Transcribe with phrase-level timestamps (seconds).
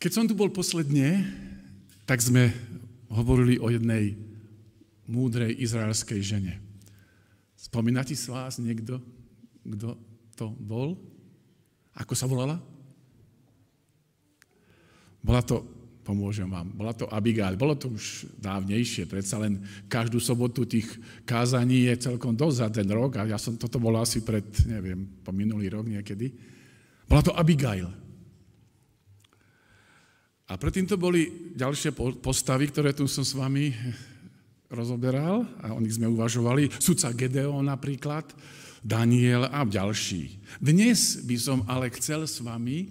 [0.00, 1.28] Keď som tu bol posledne,
[2.08, 2.48] tak sme
[3.12, 4.16] hovorili o jednej
[5.04, 6.56] múdrej izraelskej žene.
[7.52, 8.96] Spomínate z vás niekto,
[9.60, 10.00] kto
[10.40, 10.96] to bol?
[11.92, 12.56] Ako sa volala?
[15.20, 15.60] Bola to,
[16.00, 17.60] pomôžem vám, bola to Abigail.
[17.60, 20.88] Bolo to už dávnejšie, predsa len každú sobotu tých
[21.28, 25.20] kázaní je celkom dosť za ten rok a ja som, toto bolo asi pred, neviem,
[25.20, 26.32] po minulý rok niekedy.
[27.04, 28.09] Bola to Abigail.
[30.50, 33.70] A predtým to boli ďalšie postavy, ktoré tu som s vami
[34.78, 36.74] rozoberal a o nich sme uvažovali.
[36.82, 38.34] Sudca Gedeon napríklad,
[38.82, 40.42] Daniel a ďalší.
[40.58, 42.90] Dnes by som ale chcel s vami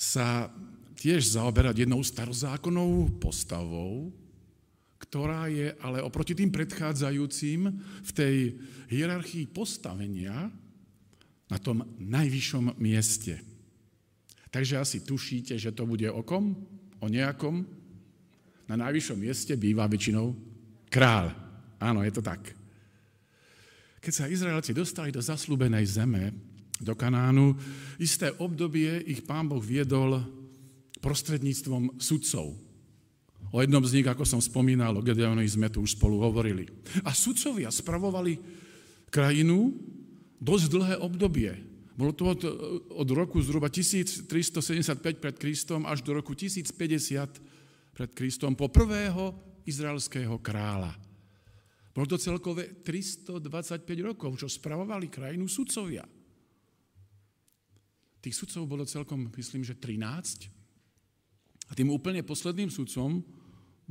[0.00, 0.48] sa
[0.96, 4.08] tiež zaoberať jednou starozákonnou postavou,
[5.02, 7.60] ktorá je ale oproti tým predchádzajúcim
[8.06, 8.36] v tej
[8.88, 10.48] hierarchii postavenia
[11.50, 13.50] na tom najvyššom mieste.
[14.50, 16.58] Takže asi tušíte, že to bude o kom?
[17.00, 17.64] O nejakom?
[18.68, 20.36] Na najvyššom mieste býva väčšinou
[20.92, 21.32] král.
[21.80, 22.54] Áno, je to tak.
[24.00, 26.32] Keď sa Izraelci dostali do zaslúbenej zeme,
[26.80, 27.52] do Kanánu,
[28.00, 30.24] isté obdobie ich pán Boh viedol
[31.04, 32.56] prostredníctvom sudcov.
[33.50, 36.70] O jednom z nich, ako som spomínal, o Gedeonovi sme tu už spolu hovorili.
[37.04, 38.38] A sudcovia spravovali
[39.10, 39.74] krajinu
[40.38, 41.52] dosť dlhé obdobie.
[41.98, 42.40] Bolo to od,
[42.94, 44.26] od roku zhruba 1375
[45.18, 46.74] pred Kristom až do roku 1050
[47.94, 49.36] pred Kristom po prvého
[49.68, 50.96] izraelského kráľa.
[51.90, 56.06] Bolo to celkové 325 rokov, čo spravovali krajinu sudcovia.
[58.20, 60.48] Tých sudcov bolo celkom, myslím, že 13.
[61.68, 63.24] A tým úplne posledným sudcom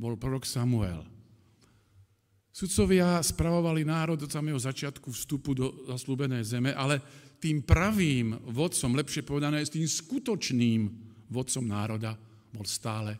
[0.00, 1.04] bol prorok Samuel.
[2.50, 6.98] Sudcovia spravovali národ od samého začiatku vstupu do zaslúbenej zeme, ale
[7.40, 10.80] tým pravým vodcom, lepšie povedané, s tým skutočným
[11.32, 12.14] vodcom národa
[12.52, 13.16] bol stále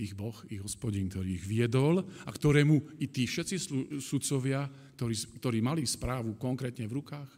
[0.00, 3.56] ich Boh, ich hospodin, ktorý ich viedol a ktorému i tí všetci
[4.00, 4.64] sudcovia,
[4.96, 7.30] ktorí, ktorí mali správu konkrétne v rukách,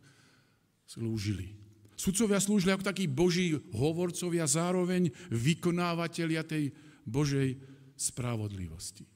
[0.87, 1.55] slúžili.
[1.99, 6.75] Sudcovia slúžili ako takí boží hovorcovia, zároveň vykonávateľia tej
[7.07, 7.59] Božej
[7.95, 9.07] spravodlivosti.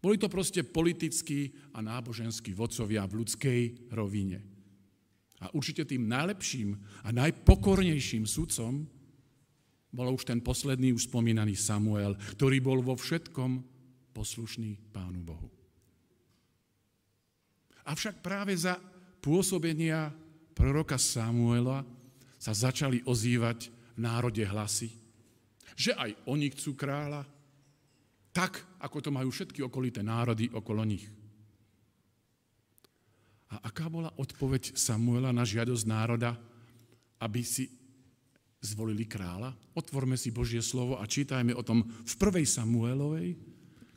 [0.00, 3.60] Boli to proste politickí a náboženskí vodcovia v ľudskej
[3.96, 4.53] rovine.
[5.42, 8.86] A určite tým najlepším a najpokornejším sudcom
[9.94, 13.62] bol už ten posledný, už spomínaný Samuel, ktorý bol vo všetkom
[14.14, 15.48] poslušný Pánu Bohu.
[17.84, 18.80] Avšak práve za
[19.20, 20.10] pôsobenia
[20.56, 21.84] proroka Samuela
[22.40, 24.90] sa začali ozývať v národe hlasy,
[25.78, 27.26] že aj oni chcú kráľa,
[28.34, 31.06] tak, ako to majú všetky okolité národy okolo nich.
[33.52, 36.38] A aká bola odpoveď Samuela na žiadosť národa,
[37.20, 37.68] aby si
[38.64, 39.52] zvolili kráľa?
[39.76, 43.36] Otvorme si Božie slovo a čítajme o tom v prvej Samuelovej,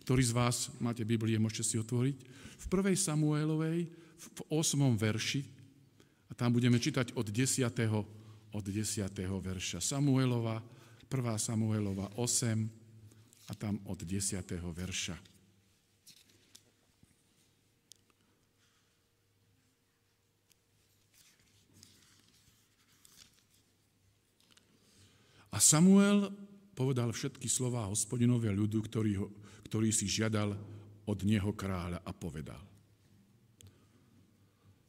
[0.04, 2.18] ktorý z vás máte Biblie, môžete si otvoriť.
[2.58, 3.88] V prvej Samuelovej,
[4.18, 4.98] v 8.
[4.98, 5.42] verši,
[6.28, 7.64] a tam budeme čítať od 10.
[8.52, 9.08] od 10.
[9.24, 9.80] verša.
[9.80, 10.60] Samuelova,
[11.08, 11.40] 1.
[11.40, 14.44] Samuelova 8 a tam od 10.
[14.52, 15.16] verša.
[25.58, 26.30] A Samuel
[26.78, 29.34] povedal všetky slova hospodinovia ľudu, ktorý, ho,
[29.66, 30.54] ktorý si žiadal
[31.10, 32.62] od neho kráľa a povedal.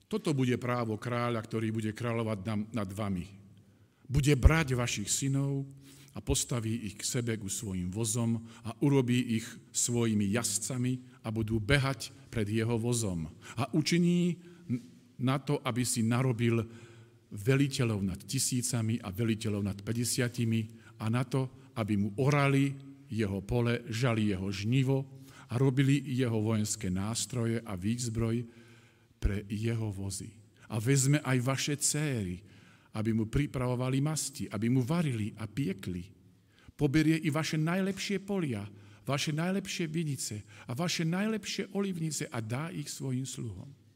[0.05, 3.25] Toto bude právo kráľa, ktorý bude kráľovať nad vami.
[4.05, 5.65] Bude brať vašich synov
[6.13, 8.37] a postaví ich k sebe ku svojim vozom
[8.69, 13.25] a urobí ich svojimi jazdcami a budú behať pred jeho vozom.
[13.57, 14.37] A učiní
[15.17, 16.61] na to, aby si narobil
[17.33, 22.73] veliteľov nad tisícami a veliteľov nad 50 a na to, aby mu orali
[23.09, 25.05] jeho pole, žali jeho žnivo
[25.49, 28.45] a robili jeho vojenské nástroje a výzbroj
[29.21, 30.33] pre jeho vozy.
[30.69, 32.41] A vezme aj vaše céry,
[32.97, 36.05] aby mu pripravovali masti, aby mu varili a piekli.
[36.77, 38.65] Poberie i vaše najlepšie polia,
[39.09, 43.88] vaše najlepšie vinice a vaše najlepšie olivnice a dá ich svojim sluhom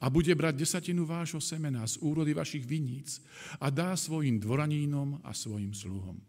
[0.00, 3.20] a bude brať desatinu vášho semena z úrody vašich viníc
[3.60, 6.20] a dá svojim dvoranínom a svojim sluhom.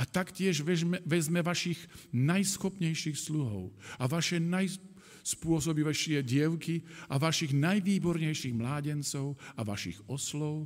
[0.00, 1.76] A taktiež vezme, vezme vašich
[2.16, 6.80] najschopnejších sluhov a vaše najspôsobivejšie dievky
[7.12, 10.64] a vašich najvýbornejších mládencov a vašich oslov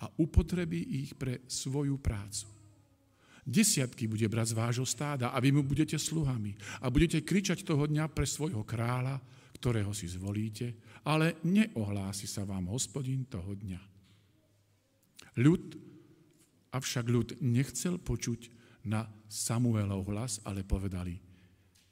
[0.00, 2.46] a upotrebí ich pre svoju prácu.
[3.42, 6.54] Desiatky bude brať z vášho stáda a vy mu budete sluhami
[6.84, 9.18] a budete kričať toho dňa pre svojho kráľa,
[9.58, 13.80] ktorého si zvolíte ale neohlási sa vám hospodin toho dňa.
[15.40, 15.64] Ľud,
[16.74, 18.50] avšak ľud nechcel počuť
[18.88, 21.16] na Samuelov hlas, ale povedali,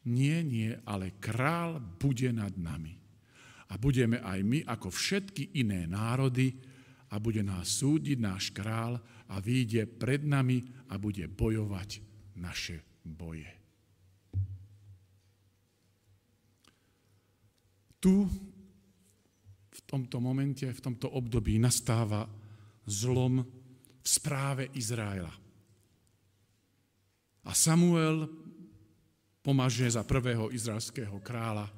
[0.08, 2.96] nie, nie, ale král bude nad nami.
[3.68, 6.56] A budeme aj my, ako všetky iné národy,
[7.08, 9.00] a bude nás súdiť náš král
[9.32, 10.60] a vyjde pred nami
[10.92, 12.04] a bude bojovať
[12.36, 13.48] naše boje.
[17.98, 18.28] Tu,
[19.88, 22.28] tomto momente, v tomto období nastáva
[22.84, 25.32] zlom v správe Izraela.
[27.48, 28.28] A Samuel
[29.40, 31.72] pomaže za prvého izraelského kráľa,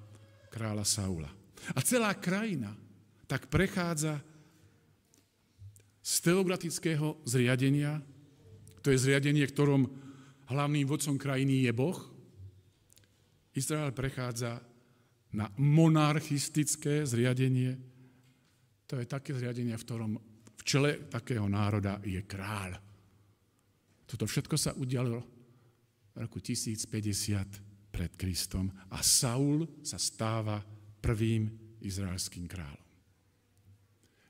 [0.50, 1.30] kráľa Saula.
[1.70, 2.74] A celá krajina
[3.30, 4.18] tak prechádza
[6.02, 8.02] z teokratického zriadenia,
[8.82, 9.86] to je zriadenie, ktorom
[10.50, 11.98] hlavným vodcom krajiny je Boh,
[13.54, 14.62] Izrael prechádza
[15.30, 17.78] na monarchistické zriadenie,
[18.90, 20.12] to je také zriadenie, v ktorom
[20.58, 22.74] v čele takého národa je kráľ.
[24.02, 25.22] Toto všetko sa udialo
[26.10, 30.58] v roku 1050 pred Kristom a Saul sa stáva
[30.98, 31.46] prvým
[31.78, 32.88] izraelským kráľom.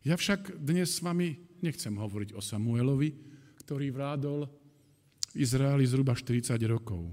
[0.05, 3.17] Ja však dnes s vami nechcem hovoriť o Samuelovi,
[3.65, 4.45] ktorý vládol
[5.33, 7.09] v Izraeli zhruba 40 rokov.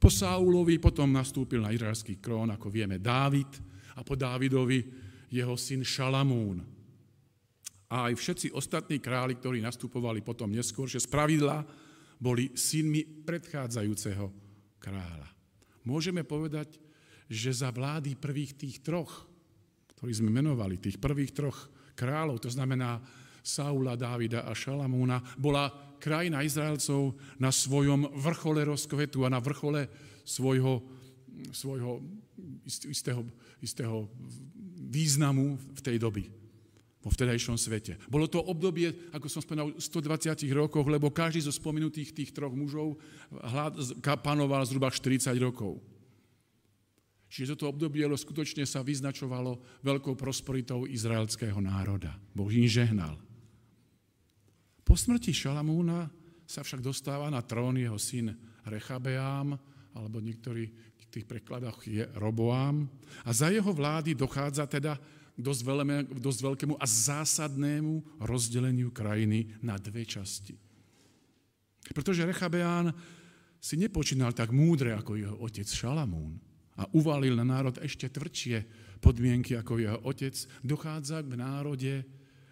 [0.00, 3.50] Po Saulovi potom nastúpil na izraelský krón, ako vieme, Dávid
[3.92, 4.80] a po Dávidovi
[5.28, 6.77] jeho syn Šalamún.
[7.88, 11.64] A aj všetci ostatní králi, ktorí nastupovali potom neskôr, že z pravidla
[12.20, 14.28] boli synmi predchádzajúceho
[14.76, 15.28] kráľa.
[15.88, 16.76] Môžeme povedať,
[17.32, 19.24] že za vlády prvých tých troch,
[19.96, 23.00] ktorí sme menovali, tých prvých troch kráľov, to znamená
[23.40, 29.88] Saula, Dávida a Šalamúna, bola krajina Izraelcov na svojom vrchole rozkvetu a na vrchole
[30.28, 30.84] svojho,
[31.56, 32.04] svojho
[32.68, 33.24] istého,
[33.64, 34.12] istého
[34.76, 36.47] významu v tej doby
[36.98, 37.94] vo vtedajšom svete.
[38.10, 42.98] Bolo to obdobie, ako som spomenul, 120 rokoch, lebo každý zo spomenutých tých troch mužov
[44.22, 45.78] panoval zhruba 40 rokov.
[47.28, 52.16] Čiže toto obdobie skutočne sa vyznačovalo veľkou prosperitou izraelského národa.
[52.32, 53.20] Boh im žehnal.
[54.80, 56.08] Po smrti Šalamúna
[56.48, 58.32] sa však dostáva na trón jeho syn
[58.64, 59.60] Rechabeám,
[59.92, 62.88] alebo niektorí v tých prekladoch je Roboám.
[63.28, 64.96] A za jeho vlády dochádza teda
[65.38, 70.58] dosť, veľmi, dosť veľkému a zásadnému rozdeleniu krajiny na dve časti.
[71.94, 72.92] Pretože Rechabeán
[73.62, 76.36] si nepočínal tak múdre ako jeho otec Šalamún
[76.74, 78.66] a uvalil na národ ešte tvrdšie
[78.98, 80.34] podmienky ako jeho otec,
[80.66, 81.94] dochádza k národe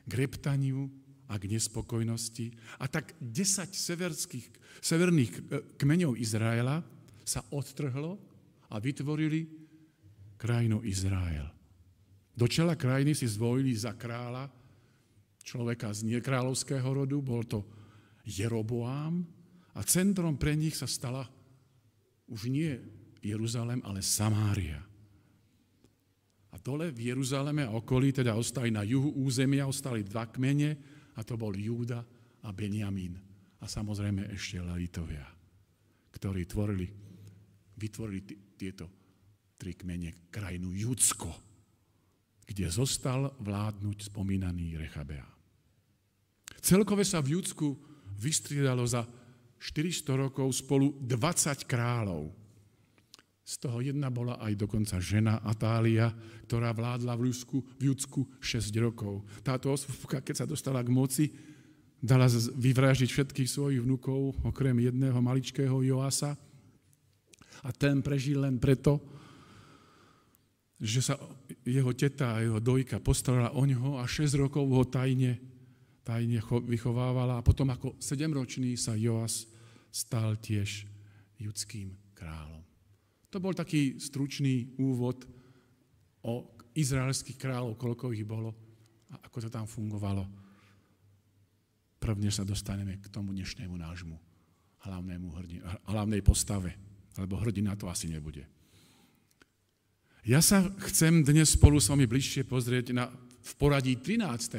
[0.07, 0.87] k reptaniu,
[1.27, 2.55] a k nespokojnosti.
[2.79, 4.47] A tak 10 severských,
[4.79, 5.41] severných e,
[5.75, 6.83] kmeňov Izraela
[7.27, 8.19] sa odtrhlo
[8.71, 9.51] a vytvorili
[10.39, 11.56] krajinu Izrael.
[12.37, 14.53] Do čela krajiny si zvolili za kráľa
[15.41, 17.65] človeka z nekráľovského rodu, bol to
[18.29, 19.25] Jeroboám
[19.73, 21.25] a centrom pre nich sa stala
[22.29, 22.77] už nie
[23.25, 24.83] Jeruzalem, ale Samária.
[26.53, 30.71] A dole v Jeruzaleme a okolí, teda ostali na juhu územia, ostali dva kmene,
[31.17, 32.05] a to bol Júda
[32.45, 33.17] a Benjamín.
[33.61, 35.25] A samozrejme ešte Lelitovia,
[36.13, 36.87] ktorí tvorili,
[37.77, 38.21] vytvorili
[38.57, 38.85] tieto
[39.57, 41.31] tri kmene krajinu Judsko,
[42.47, 45.27] kde zostal vládnuť spomínaný Rechabea.
[46.63, 47.75] Celkové sa v Judsku
[48.17, 49.05] vystriedalo za
[49.59, 52.31] 400 rokov spolu 20 kráľov.
[53.47, 56.11] Z toho jedna bola aj dokonca žena Atália,
[56.51, 59.23] ktorá vládla v Judsku, v Judsku 6 rokov.
[59.47, 61.31] Táto osvobka, keď sa dostala k moci,
[62.03, 62.27] dala
[62.59, 66.35] vyvražiť všetkých svojich vnukov, okrem jedného maličkého Joasa.
[67.63, 68.99] A ten prežil len preto,
[70.77, 71.17] že sa
[71.65, 75.41] jeho teta a jeho dojka postarala o ňoho a 6 rokov ho tajne,
[76.05, 77.41] tajne vychovávala.
[77.41, 79.49] A potom ako 7-ročný sa Joas
[79.89, 80.85] stal tiež
[81.41, 82.61] judským kráľom.
[83.33, 85.25] To bol taký stručný úvod
[86.25, 88.53] o izraelských kráľov, koľko ich bolo
[89.13, 90.29] a ako to tam fungovalo.
[91.97, 94.17] Prvne sa dostaneme k tomu dnešnému nášmu
[94.87, 95.57] hlavnému hrdi,
[95.91, 96.71] hlavnej postave,
[97.19, 98.47] lebo hrdina to asi nebude.
[100.27, 103.07] Ja sa chcem dnes spolu s vami bližšie pozrieť na,
[103.47, 104.59] v poradí 13.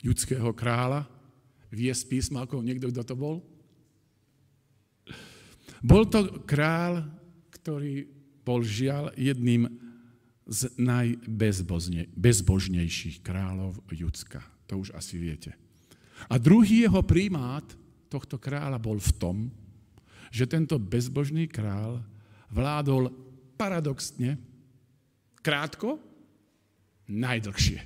[0.00, 1.04] judského kráľa,
[1.68, 3.44] viesť písma, ako niekto, kto to bol?
[5.84, 7.04] Bol to král
[7.60, 8.08] ktorý
[8.40, 9.68] bol žiaľ jedným
[10.48, 14.40] z najbezbožnejších kráľov Judska.
[14.72, 15.52] To už asi viete.
[16.32, 17.68] A druhý jeho primát
[18.08, 19.52] tohto kráľa bol v tom,
[20.32, 22.00] že tento bezbožný král
[22.48, 23.12] vládol
[23.60, 24.40] paradoxne
[25.40, 25.98] krátko,
[27.10, 27.82] najdlhšie.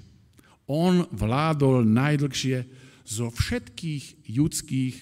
[0.69, 2.65] On vládol najdlhšie
[3.05, 4.97] zo všetkých judských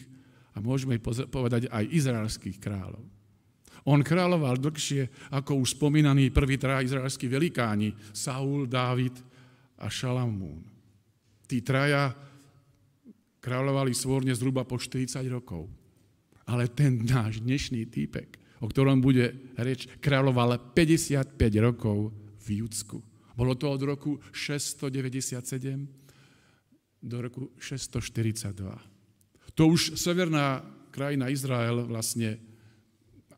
[0.53, 3.03] a môžeme povedať aj izraelských kráľov.
[3.83, 9.19] On kráľoval dlhšie ako už spomínaní prví traja izraelskí velikáni, Saul, Dávid
[9.83, 10.63] a Šalamún.
[11.51, 12.15] Tí traja
[13.43, 15.67] kráľovali svorne zhruba po 40 rokov.
[16.47, 22.99] Ale ten náš dnešný týpek, o ktorom bude reč, kráľoval 55 rokov v Judsku.
[23.33, 25.89] Bolo to od roku 697
[27.03, 28.93] do roku 642.
[29.55, 32.39] To už severná krajina Izrael vlastne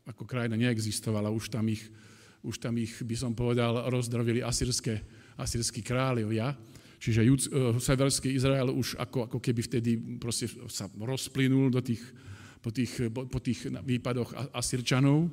[0.05, 1.81] ako krajina neexistovala, už tam ich,
[2.45, 5.01] už tam ich by som povedal, rozdrvili asyrské,
[5.33, 6.53] asyrskí kráľovia.
[7.01, 9.91] Čiže jud, uh, severský Izrael už ako, ako keby vtedy
[10.69, 12.01] sa rozplynul do tých,
[12.61, 15.27] po, tých, po, po tých výpadoch Asyrčanov.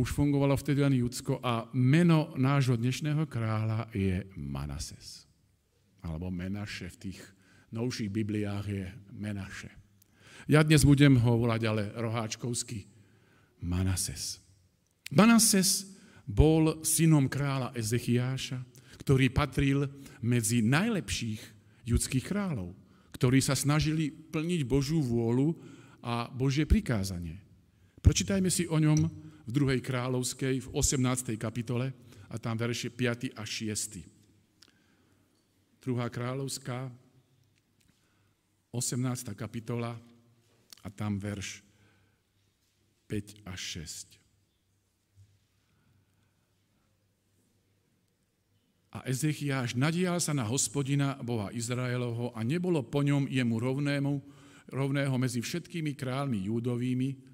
[0.00, 5.28] Už fungovalo vtedy len Judsko a meno nášho dnešného kráľa je Manases.
[6.00, 7.20] Alebo Menaše v tých
[7.68, 9.68] novších Bibliách je Menaše.
[10.48, 12.88] Ja dnes budem ho volať ale roháčkovský
[13.60, 14.40] Manases.
[15.12, 15.92] Manases
[16.24, 18.64] bol synom kráľa Ezechiáša,
[19.04, 19.84] ktorý patril
[20.24, 21.44] medzi najlepších
[21.84, 22.72] judských kráľov,
[23.20, 25.60] ktorí sa snažili plniť Božú vôľu
[26.00, 27.36] a Božie prikázanie.
[28.00, 29.82] Pročítajme si o ňom v 2.
[29.82, 31.34] kráľovskej, v 18.
[31.34, 31.90] kapitole,
[32.30, 33.34] a tam verše 5.
[33.34, 33.98] a 6.
[35.82, 35.90] 2.
[36.06, 36.86] kráľovská,
[38.70, 39.34] 18.
[39.34, 39.98] kapitola
[40.86, 41.66] a tam verš
[43.10, 44.22] 5 a 6.
[48.94, 54.12] A Ezechiáš nadial sa na hospodina Boha Izraelovho a nebolo po ňom jemu rovnému,
[54.70, 57.29] rovného medzi všetkými kráľmi júdovými,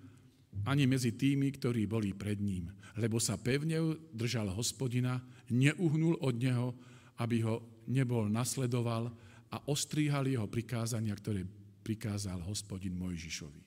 [0.64, 2.72] ani medzi tými, ktorí boli pred ním.
[2.96, 5.20] Lebo sa pevne držal hospodina,
[5.52, 6.72] neuhnul od neho,
[7.20, 9.12] aby ho nebol nasledoval
[9.52, 11.44] a ostríhal jeho prikázania, ktoré
[11.84, 13.62] prikázal hospodin Mojžišovi.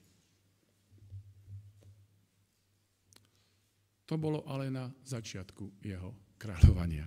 [4.09, 7.05] To bolo ale na začiatku jeho kráľovania.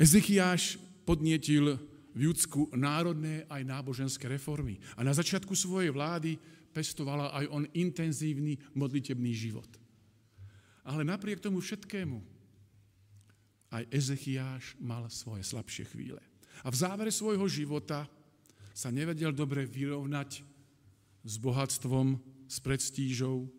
[0.00, 1.76] Ezechiáš podnietil
[2.16, 4.80] v Judsku národné aj náboženské reformy.
[4.96, 6.40] A na začiatku svojej vlády
[6.78, 9.66] pestovala aj on intenzívny modlitebný život.
[10.86, 12.22] Ale napriek tomu všetkému
[13.74, 16.22] aj Ezechiáš mal svoje slabšie chvíle.
[16.62, 18.06] A v závere svojho života
[18.70, 20.46] sa nevedel dobre vyrovnať
[21.26, 22.14] s bohatstvom,
[22.46, 23.50] s predstížou.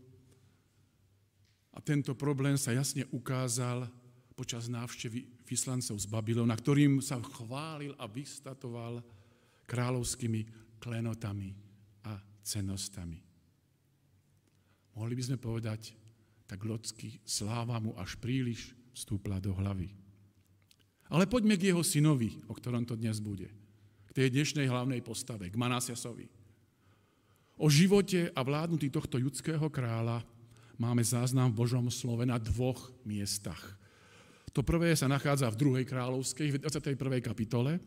[1.76, 3.86] A tento problém sa jasne ukázal
[4.34, 9.04] počas návštevy vyslancov z Babylona, ktorým sa chválil a vystatoval
[9.68, 10.48] kráľovskými
[10.80, 11.69] klenotami
[12.44, 13.22] cenostami.
[14.96, 15.96] Mohli by sme povedať,
[16.50, 19.94] tak lodsky sláva mu až príliš vstúpla do hlavy.
[21.10, 23.50] Ale poďme k jeho synovi, o ktorom to dnes bude.
[24.10, 26.28] K tej dnešnej hlavnej postave, k Manasiasovi.
[27.60, 30.26] O živote a vládnutí tohto judského kráľa
[30.80, 33.78] máme záznam v Božom slove na dvoch miestach.
[34.56, 35.86] To prvé sa nachádza v 2.
[35.86, 37.22] kráľovskej, v 21.
[37.22, 37.78] kapitole.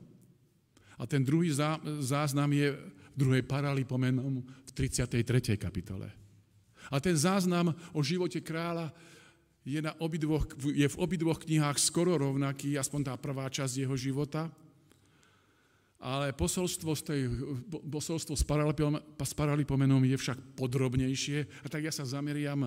[0.95, 1.51] A ten druhý
[1.99, 2.79] záznam je
[3.17, 3.45] 2.
[3.45, 5.57] paralipomenom v 33.
[5.61, 6.09] kapitole.
[6.91, 8.91] A ten záznam o živote kráľa
[9.63, 14.51] je, na obidvoch, je v obidvoch knihách skoro rovnaký, aspoň tá prvá časť jeho života.
[16.03, 17.21] Ale posolstvo, z tej,
[17.71, 18.43] posolstvo s
[19.39, 21.63] paralipomenom je však podrobnejšie.
[21.63, 22.67] A tak ja sa zameriam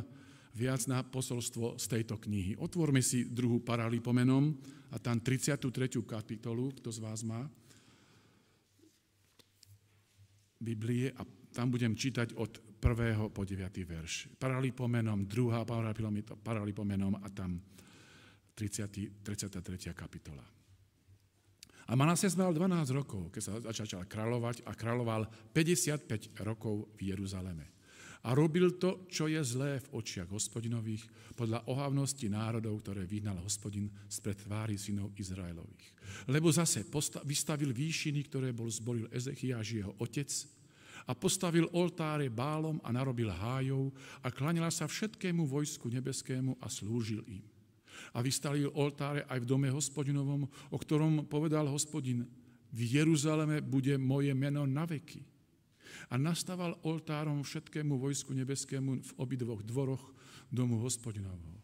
[0.56, 2.56] viac na posolstvo z tejto knihy.
[2.56, 4.56] Otvorme si druhú paralipomenom
[4.88, 5.68] a tam 33.
[6.08, 7.44] kapitolu, kto z vás má
[10.66, 11.22] Biblie a
[11.54, 13.30] tam budem čítať od 1.
[13.30, 13.62] po 9.
[13.86, 14.34] verš.
[14.36, 15.62] Paralipomenom, druhá
[16.42, 17.62] paralipomenom a tam
[18.58, 19.94] 30, 33.
[19.94, 20.44] kapitola.
[21.86, 27.78] A Manasias mal 12 rokov, keď sa začal kráľovať a kráľoval 55 rokov v Jeruzaleme.
[28.26, 31.06] A robil to, čo je zlé v očiach hospodinových,
[31.38, 35.94] podľa ohavnosti národov, ktoré vyhnal hospodin spred tvári synov Izraelových.
[36.34, 36.90] Lebo zase
[37.22, 40.26] vystavil výšiny, ktoré bol zboril Ezechiaž jeho otec,
[41.06, 43.94] a postavil oltáre bálom a narobil hájov
[44.26, 47.46] a klanila sa všetkému vojsku nebeskému a slúžil im.
[48.12, 52.26] A vystavil oltáre aj v dome hospodinovom, o ktorom povedal hospodin,
[52.76, 55.24] v Jeruzaleme bude moje meno na veky
[56.12, 60.04] a nastaval oltárom všetkému vojsku nebeskému v obidvoch dvoroch
[60.52, 61.56] domu hospodinovho.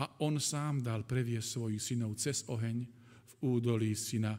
[0.00, 2.88] A on sám dal previesť svojich synov cez oheň
[3.26, 4.38] v údolí syna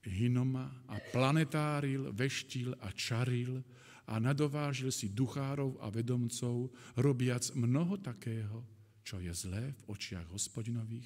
[0.00, 3.60] Hinoma a planetáril, veštil a čaril
[4.08, 8.64] a nadovážil si duchárov a vedomcov, robiac mnoho takého,
[9.04, 11.04] čo je zlé v očiach hospodinových,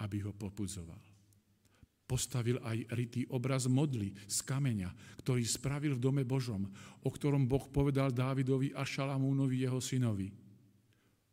[0.00, 1.00] aby ho popudzoval.
[2.06, 4.90] Postavil aj rytý obraz modly z kameňa,
[5.22, 6.66] ktorý spravil v dome Božom,
[7.06, 10.26] o ktorom Boh povedal Dávidovi a Šalamúnovi jeho synovi.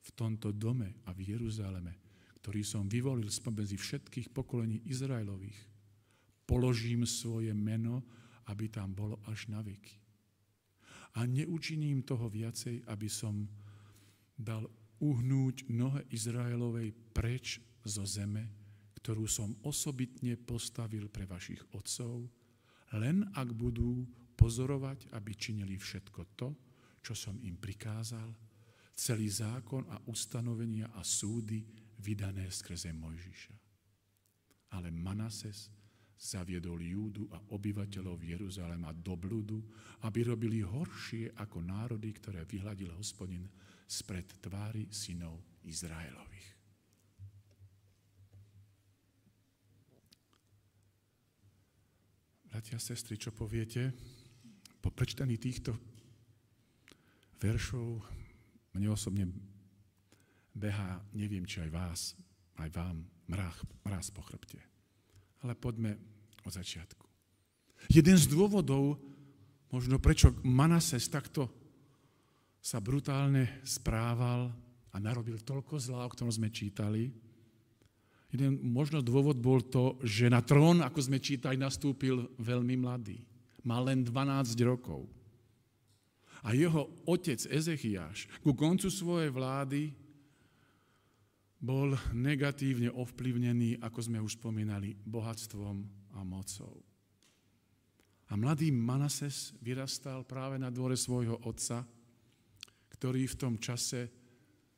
[0.02, 1.98] V tomto dome a v Jeruzaleme,
[2.42, 5.77] ktorý som vyvolil spomedzi všetkých pokolení Izraelových,
[6.48, 8.02] položím svoje meno,
[8.48, 10.00] aby tam bolo až na veky.
[11.20, 13.44] A neučiním toho viacej, aby som
[14.40, 14.64] dal
[15.04, 18.48] uhnúť nohe Izraelovej preč zo zeme,
[19.02, 22.26] ktorú som osobitne postavil pre vašich otcov,
[22.96, 26.50] len ak budú pozorovať, aby činili všetko to,
[27.02, 28.30] čo som im prikázal,
[28.98, 31.62] celý zákon a ustanovenia a súdy
[32.02, 33.56] vydané skrze Mojžiša.
[34.78, 35.70] Ale Manases
[36.18, 39.62] zaviedol Júdu a obyvateľov Jeruzalema do bludu,
[40.04, 43.46] aby robili horšie ako národy, ktoré vyhľadil hospodin
[43.86, 46.50] spred tvári synov Izraelových.
[52.50, 53.94] Bratia sestry, čo poviete?
[54.82, 55.78] Po prečtaní týchto
[57.38, 58.02] veršov
[58.74, 59.26] mne osobne
[60.58, 62.02] behá, neviem, či aj vás,
[62.58, 64.67] aj vám, mráz, mráz po chrbte.
[65.46, 65.98] Ale poďme
[66.46, 67.06] od začiatku.
[67.94, 68.98] Jeden z dôvodov,
[69.70, 71.50] možno prečo Manases takto
[72.58, 74.50] sa brutálne správal
[74.92, 77.14] a narobil toľko zlá, o ktorom sme čítali,
[78.28, 83.24] Jeden možno dôvod bol to, že na trón, ako sme čítali, nastúpil veľmi mladý.
[83.64, 85.08] Mal len 12 rokov.
[86.44, 89.96] A jeho otec Ezechiaš ku koncu svojej vlády
[91.58, 95.76] bol negatívne ovplyvnený, ako sme už spomínali, bohatstvom
[96.14, 96.86] a mocou.
[98.28, 101.82] A mladý Manases vyrastal práve na dvore svojho otca,
[102.92, 104.12] ktorý v tom čase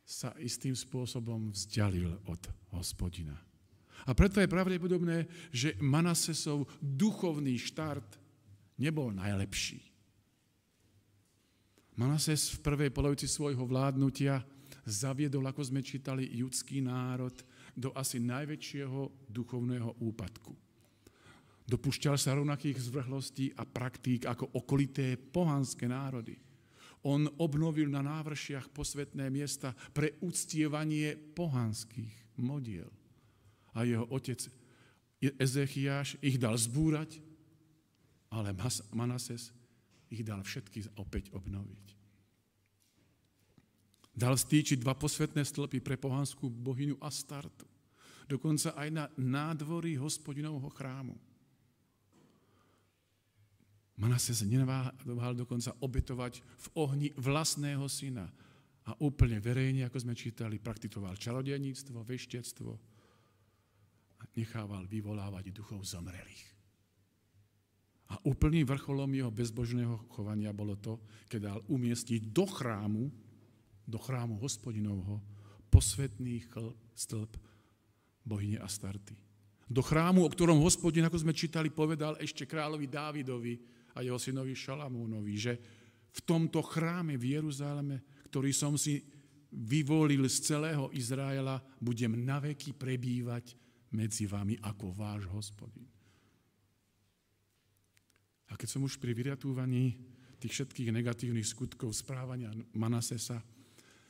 [0.06, 2.42] sa istým spôsobom vzdialil od
[2.74, 3.38] hospodina.
[4.08, 8.18] A preto je pravdepodobné, že Manasesov duchovný štart
[8.80, 9.84] nebol najlepší.
[12.00, 14.40] Manases v prvej polovici svojho vládnutia
[14.90, 17.38] zaviedol, ako sme čítali, judský národ
[17.78, 20.52] do asi najväčšieho duchovného úpadku.
[21.70, 26.36] Dopúšťal sa rovnakých zvrhlostí a praktík ako okolité pohanské národy–
[27.04, 32.92] on obnovil na návršiach posvetné miesta pre uctievanie pohanských modiel.
[33.72, 34.44] A jeho otec
[35.40, 37.24] Ezechiáš ich dal zbúrať,
[38.32, 38.56] ale
[38.92, 39.56] Manases
[40.12, 41.99] ich dal všetky opäť obnoviť.
[44.20, 47.64] Dal stýčiť dva posvetné stĺpy pre pohanskú bohyňu Astartu.
[48.28, 51.16] Dokonca aj na nádvorí hospodinovho chrámu.
[53.96, 58.28] Manases neváhal dokonca obetovať v ohni vlastného syna.
[58.92, 62.72] A úplne verejne, ako sme čítali, praktikoval čarodejníctvo, veštectvo
[64.20, 66.44] a nechával vyvolávať duchov zomrelých.
[68.10, 71.00] A úplným vrcholom jeho bezbožného chovania bolo to,
[71.32, 73.29] keď dal umiestniť do chrámu,
[73.90, 75.18] do chrámu hospodinovho,
[75.74, 76.46] posvetný
[76.94, 77.34] stĺp
[78.22, 79.18] bohyne Astarty.
[79.70, 83.54] Do chrámu, o ktorom hospodin, ako sme čítali, povedal ešte kráľovi Dávidovi,
[84.00, 85.54] a jeho synovi Šalamúnovi, že
[86.10, 89.02] v tomto chráme v Jeruzaleme, ktorý som si
[89.50, 93.58] vyvolil z celého Izraela, budem naveky prebývať
[93.92, 95.90] medzi vami ako váš hospodin.
[98.50, 99.98] A keď som už pri vyratúvaní
[100.40, 103.42] tých všetkých negatívnych skutkov správania Manasesa,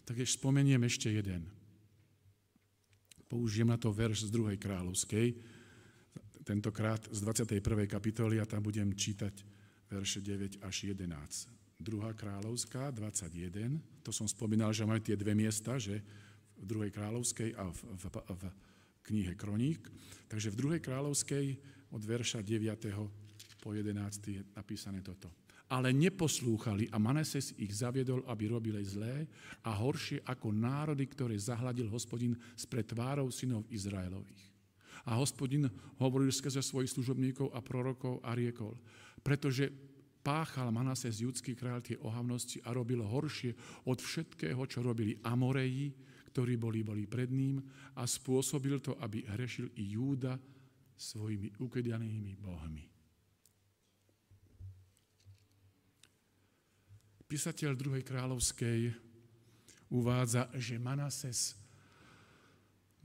[0.09, 1.45] tak ešte spomeniem ešte jeden.
[3.29, 5.37] Použijem na to verš z druhej kráľovskej,
[6.41, 7.85] tentokrát z 21.
[7.85, 9.45] kapitoly a tam budem čítať
[9.85, 11.05] verše 9 až 11.
[11.77, 16.01] Druhá kráľovská, 21, to som spomínal, že majú tie dve miesta, že
[16.57, 18.43] v druhej kráľovskej a v, v, v
[19.05, 19.85] knihe Kroník.
[20.25, 21.45] Takže v druhej kráľovskej
[21.93, 22.65] od verša 9.
[23.61, 23.93] po 11.
[24.25, 25.38] je napísané toto.
[25.69, 29.29] Ale neposlúchali a Manases ich zaviedol, aby robili zlé
[29.61, 34.49] a horšie ako národy, ktoré zahladil hospodin spred tvárov synov Izraelových.
[35.05, 35.69] A hospodin
[36.01, 38.73] hovoril skrze svojich služobníkov a prorokov a riekol,
[39.21, 39.69] pretože
[40.25, 43.53] páchal Manases judský kráľ tie ohavnosti a robil horšie
[43.85, 45.93] od všetkého, čo robili Amoreji,
[46.33, 47.61] ktorí boli, boli pred ním
[47.93, 50.33] a spôsobil to, aby hrešil i Júda
[50.97, 52.88] svojimi ukedanými bohmi.
[57.29, 58.89] Písateľ druhej kráľovskej
[59.93, 61.53] uvádza, že Manases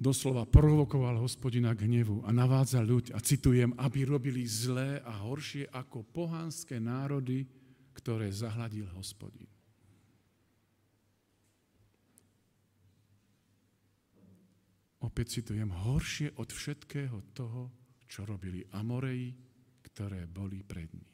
[0.01, 5.69] doslova provokoval hospodina k hnevu a navádza ľuď, a citujem, aby robili zlé a horšie
[5.69, 7.45] ako pohanské národy,
[7.93, 9.47] ktoré zahladil hospodin.
[15.05, 17.69] Opäť citujem, horšie od všetkého toho,
[18.09, 19.37] čo robili Amoreji,
[19.85, 21.14] ktoré boli pred ním.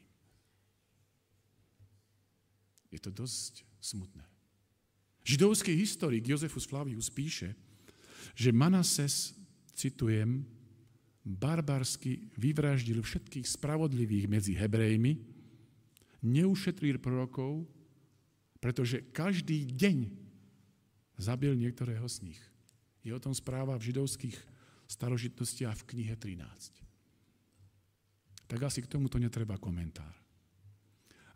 [2.91, 4.27] Je to dosť smutné.
[5.23, 7.55] Židovský historik Jozefus Flavius píše,
[8.35, 9.33] že Manases,
[9.73, 10.43] citujem,
[11.23, 15.17] barbarsky vyvraždil všetkých spravodlivých medzi Hebrejmi,
[16.21, 17.65] neušetril prorokov,
[18.61, 19.97] pretože každý deň
[21.17, 22.41] zabil niektorého z nich.
[23.01, 24.37] Je o tom správa v židovských
[24.85, 26.45] starožitnostiach v knihe 13.
[28.45, 30.20] Tak asi k tomuto netreba komentár.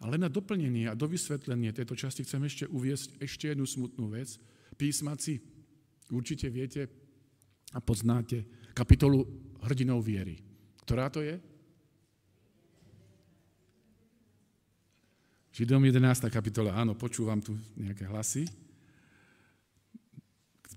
[0.05, 4.37] Ale na doplnenie a do vysvetlenie tejto časti chcem ešte uviesť ešte jednu smutnú vec.
[4.77, 5.41] Písmaci
[6.13, 6.85] určite viete
[7.73, 9.25] a poznáte kapitolu
[9.65, 10.37] hrdinov viery.
[10.85, 11.41] Ktorá to je?
[15.55, 16.29] Židom 11.
[16.29, 18.45] kapitola, áno, počúvam tu nejaké hlasy.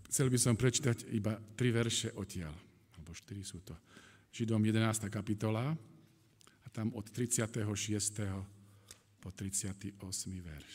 [0.08, 2.54] Chcel by som prečítať iba tri verše odtiaľ,
[2.96, 3.76] alebo štyri sú to.
[4.32, 5.10] Židom 11.
[5.12, 5.74] kapitola
[6.64, 8.56] a tam od 36
[9.18, 9.98] po 38.
[10.40, 10.74] verš,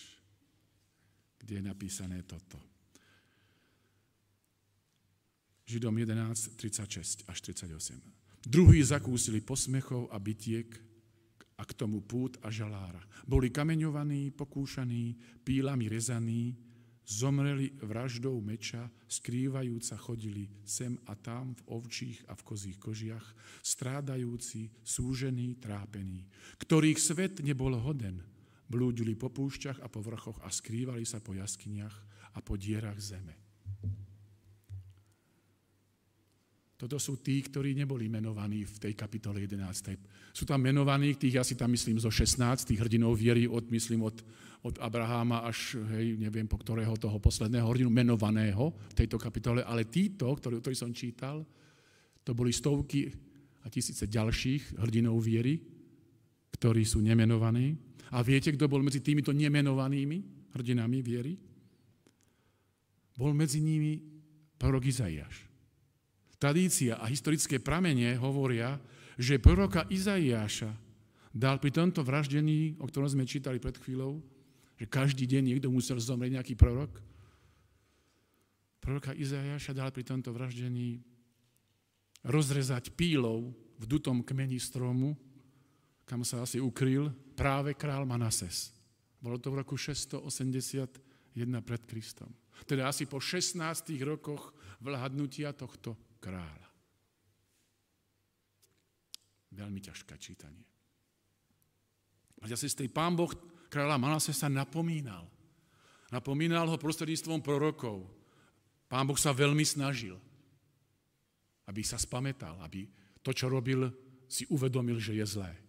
[1.39, 2.59] kde je napísané toto.
[5.63, 8.03] Židom 11, 36 až 38.
[8.43, 10.67] Druhí zakúsili posmechov a bytiek
[11.55, 12.99] a k tomu pút a žalára.
[13.23, 15.15] Boli kameňovaní, pokúšaní,
[15.47, 16.59] pílami rezaní,
[17.07, 23.23] zomreli vraždou meča, skrývajúca chodili sem a tam v ovčích a v kozích kožiach,
[23.63, 26.27] strádajúci, súžení, trápení,
[26.59, 28.23] ktorých svet nebol hoden,
[28.73, 31.95] blúdili po púšťach a po vrchoch a skrývali sa po jaskyniach
[32.33, 33.37] a po dierach zeme.
[36.73, 40.35] Toto sú tí, ktorí neboli menovaní v tej kapitole 11.
[40.35, 44.03] Sú tam menovaní, tých ja si tam myslím zo 16, tých hrdinov viery, od, myslím
[44.03, 44.19] od,
[44.67, 49.87] od Abraháma až, hej, neviem po ktorého toho posledného hrdinu menovaného v tejto kapitole, ale
[49.87, 51.47] títo, ktorí, ktorí som čítal,
[52.19, 53.07] to boli stovky
[53.63, 55.63] a tisíce ďalších hrdinov viery,
[56.51, 57.92] ktorí sú nemenovaní.
[58.13, 60.21] A viete, kto bol medzi týmito nemenovanými
[60.53, 61.33] hrdinami viery?
[63.17, 63.97] Bol medzi nimi
[64.61, 65.49] prorok Izaiáš.
[66.37, 68.77] Tradícia a historické pramene hovoria,
[69.17, 70.69] že proroka Izaiáša
[71.33, 74.21] dal pri tomto vraždení, o ktorom sme čítali pred chvíľou,
[74.77, 77.01] že každý deň niekto musel zomrieť nejaký prorok.
[78.77, 81.01] Proroka Izaiáša dal pri tomto vraždení
[82.21, 83.49] rozrezať pílov
[83.81, 85.17] v dutom kmeni stromu,
[86.05, 88.71] kam sa asi ukryl práve král Manases.
[89.17, 90.93] Bolo to v roku 681
[91.65, 92.29] pred Kristom.
[92.63, 93.57] Teda asi po 16
[94.05, 96.69] rokoch vládnutia tohto kráľa.
[99.53, 100.65] Veľmi ťažké čítanie.
[102.43, 103.31] A zase z tej pán Boh
[103.71, 105.23] kráľa Manase sa napomínal.
[106.11, 108.05] Napomínal ho prostredníctvom prorokov.
[108.91, 110.19] Pán Boh sa veľmi snažil,
[111.65, 112.85] aby sa spametal, aby
[113.23, 113.87] to, čo robil,
[114.27, 115.62] si uvedomil, že je zlé.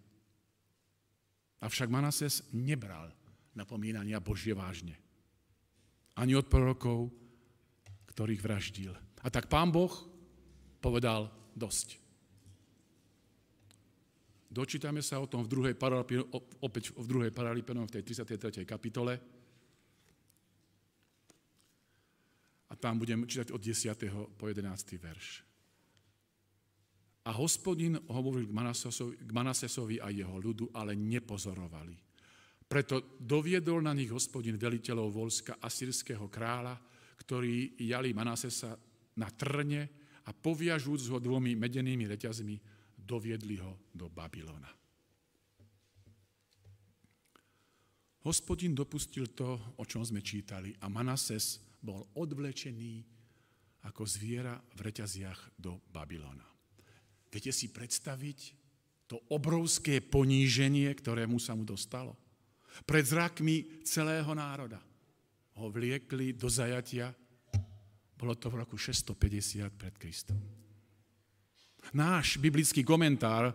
[1.65, 3.09] Avšak Manases nebral
[3.57, 4.93] napomínania Božie vážne.
[6.13, 7.09] Ani od prorokov,
[8.13, 8.93] ktorých vraždil.
[9.25, 9.91] A tak pán Boh
[10.77, 11.97] povedal dosť.
[14.45, 15.75] Dočítame sa o tom v druhej
[16.63, 18.63] opäť v druhej paralipenom v tej 33.
[18.63, 19.19] kapitole.
[22.69, 24.37] A tam budem čítať od 10.
[24.37, 24.63] po 11.
[24.95, 25.54] verš.
[27.25, 28.53] A hospodin hovoril k
[29.33, 31.97] Manasesovi, a jeho ľudu, ale nepozorovali.
[32.65, 36.77] Preto doviedol na nich hospodin veliteľov volska asýrského kráľa,
[37.25, 38.77] ktorí jali Manasesa
[39.17, 39.89] na trne
[40.25, 42.55] a poviažúc ho dvomi medenými reťazmi,
[42.93, 44.69] doviedli ho do Babylona.
[48.25, 53.05] Hospodin dopustil to, o čom sme čítali, a Manases bol odvlečený
[53.85, 56.54] ako zviera v reťaziach do Babylona.
[57.35, 58.39] Viete si predstaviť
[59.11, 62.15] to obrovské poníženie, ktorému sa mu dostalo?
[62.87, 64.79] Pred zrakmi celého národa
[65.59, 67.11] ho vliekli do zajatia
[68.15, 70.39] bolo to v roku 650 pred Kristom.
[71.91, 73.51] Náš biblický komentár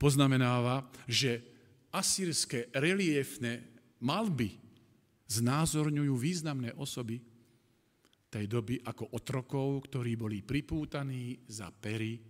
[0.00, 1.44] poznamenáva, že
[1.92, 3.68] asýrske reliefné
[4.00, 4.56] malby
[5.28, 7.20] znázorňujú významné osoby
[8.32, 12.29] tej doby ako otrokov, ktorí boli pripútaní za pery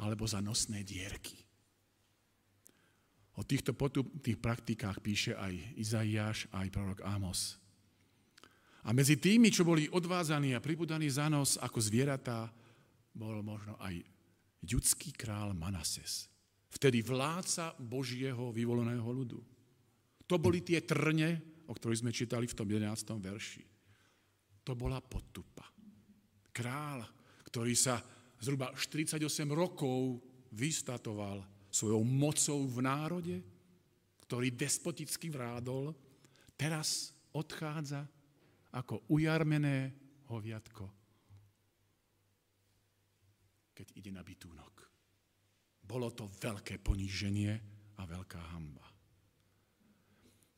[0.00, 1.36] alebo za nosné dierky.
[3.36, 7.60] O týchto potupných praktikách píše aj Izaiáš, aj prorok Amos.
[8.84, 12.48] A medzi tými, čo boli odvázaní a pribudaní za nos ako zvieratá,
[13.12, 14.00] bol možno aj
[14.64, 16.28] judský král Manases.
[16.72, 19.40] Vtedy vládca Božieho vyvoleného ľudu.
[20.24, 22.88] To boli tie trne, o ktorých sme čítali v tom 11.
[23.18, 23.64] verši.
[24.64, 25.66] To bola potupa.
[26.54, 27.02] Král,
[27.44, 27.98] ktorý sa
[28.40, 29.20] zhruba 48
[29.52, 30.18] rokov
[30.50, 33.36] vystatoval svojou mocou v národe,
[34.26, 35.94] ktorý despoticky vrádol,
[36.58, 38.02] teraz odchádza
[38.74, 39.94] ako ujarmené
[40.26, 40.86] hoviatko,
[43.76, 44.74] keď ide na bytúnok.
[45.84, 47.52] Bolo to veľké poníženie
[47.98, 48.86] a veľká hamba.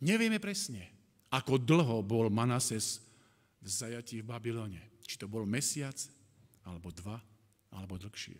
[0.03, 0.93] Nevieme presne,
[1.33, 3.01] ako dlho bol Manases
[3.63, 4.83] v zajatí v Babylone.
[5.07, 5.97] Či to bol mesiac,
[6.67, 7.17] alebo dva,
[7.73, 8.39] alebo dlhšie.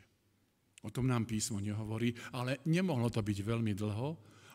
[0.83, 4.09] O tom nám písmo nehovorí, ale nemohlo to byť veľmi dlho,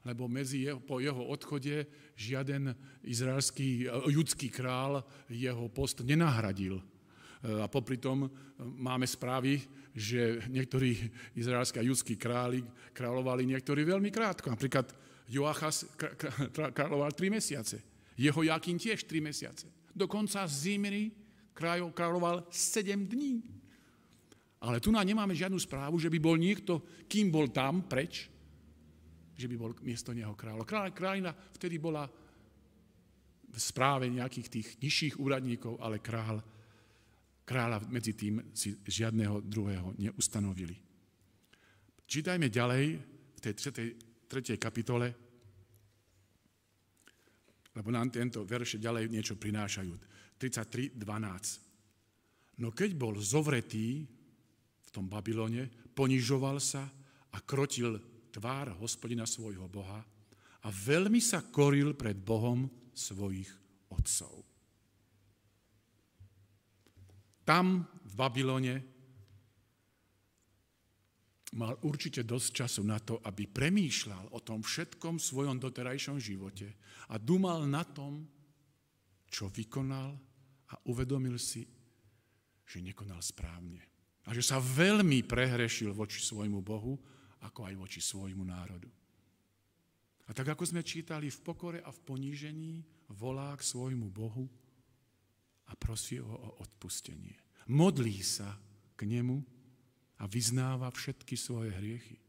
[0.07, 2.71] lebo medzi jeho, po jeho odchode žiaden
[3.03, 6.79] izraelský, eh, judský král jeho post nenahradil.
[6.79, 9.59] Eh, a popri tom eh, máme správy,
[9.97, 10.93] že niektorí
[11.33, 12.61] izraelskí a judskí králi
[12.93, 14.53] kráľovali niektorí veľmi krátko.
[14.53, 14.93] Napríklad
[15.27, 15.89] Joachas
[16.53, 17.81] kráľoval tri mesiace.
[18.15, 19.67] Jeho Jakín tiež tri mesiace.
[19.91, 21.11] Dokonca Zimri
[21.57, 23.56] kráľoval sedem dní.
[24.57, 28.25] Ale tu nemáme žiadnu správu, že by bol niekto, kým bol tam, preč,
[29.37, 30.65] že by bol miesto neho kráľ.
[30.89, 32.09] Kráľina vtedy bola
[33.47, 36.41] v správe nejakých tých nižších úradníkov, ale kráľ,
[37.45, 40.73] kráľa medzi tým si žiadného druhého neustanovili.
[42.09, 42.85] Čítajme ďalej
[43.37, 43.93] v tej tretej,
[44.25, 45.13] tretej kapitole,
[47.77, 49.93] lebo nám tento verše ďalej niečo prinášajú.
[50.41, 52.57] 33.12.
[52.57, 54.16] No keď bol zovretý
[54.97, 56.89] tom Babylone, ponižoval sa
[57.29, 58.01] a krotil
[58.33, 60.01] tvár hospodina svojho Boha
[60.65, 62.65] a veľmi sa koril pred Bohom
[62.97, 63.45] svojich
[63.93, 64.41] otcov.
[67.45, 68.75] Tam v Babylone
[71.55, 76.73] mal určite dosť času na to, aby premýšľal o tom všetkom svojom doterajšom živote
[77.13, 78.25] a dumal na tom,
[79.29, 80.11] čo vykonal
[80.67, 81.63] a uvedomil si,
[82.67, 83.86] že nekonal správne
[84.27, 86.99] a že sa veľmi prehrešil voči svojmu Bohu,
[87.47, 88.91] ako aj voči svojmu národu.
[90.27, 92.83] A tak ako sme čítali, v pokore a v ponížení
[93.15, 94.43] volá k svojmu Bohu
[95.67, 97.39] a prosí ho o odpustenie.
[97.71, 98.51] Modlí sa
[98.99, 99.39] k nemu
[100.19, 102.19] a vyznáva všetky svoje hriechy.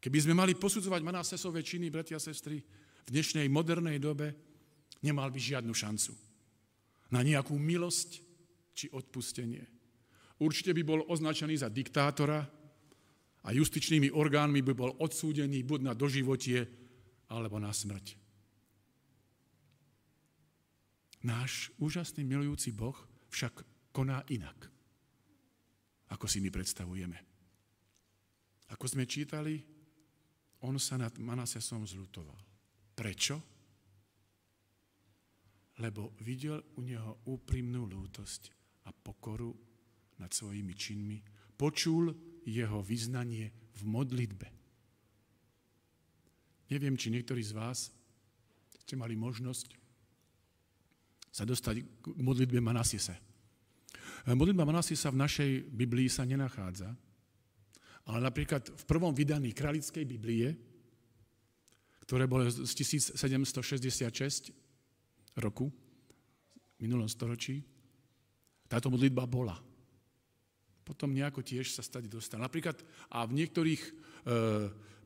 [0.00, 2.62] Keby sme mali posudzovať Manasesové činy, bratia a sestry,
[3.04, 4.32] v dnešnej modernej dobe,
[5.04, 6.16] nemal by žiadnu šancu
[7.12, 8.10] na nejakú milosť
[8.76, 9.77] či odpustenie.
[10.38, 12.40] Určite by bol označený za diktátora
[13.42, 16.62] a justičnými orgánmi by bol odsúdený buď na doživotie,
[17.28, 18.16] alebo na smrť.
[21.26, 22.96] Náš úžasný milujúci Boh
[23.28, 24.70] však koná inak,
[26.08, 27.18] ako si my predstavujeme.
[28.68, 29.58] Ako sme čítali,
[30.64, 32.38] on sa nad Manasesom zlutoval.
[32.94, 33.36] Prečo?
[35.78, 38.42] Lebo videl u neho úprimnú lútosť
[38.86, 39.67] a pokoru
[40.18, 41.18] nad svojimi činmi,
[41.58, 42.14] počul
[42.46, 44.48] jeho vyznanie v modlitbe.
[46.68, 47.88] Neviem, či niektorí z vás
[48.84, 49.76] ste mali možnosť
[51.28, 53.14] sa dostať k modlitbe Manasiese.
[54.26, 56.90] Modlitba Manasiesa v našej Biblii sa nenachádza,
[58.08, 60.56] ale napríklad v prvom vydaní Kralickej Biblie,
[62.08, 63.20] ktoré bolo z 1766
[65.38, 67.60] roku, v minulom storočí,
[68.68, 69.67] táto modlitba bola
[70.88, 72.40] potom nejako tiež sa stať dostal.
[72.40, 72.80] Napríklad
[73.12, 73.90] a v niektorých e,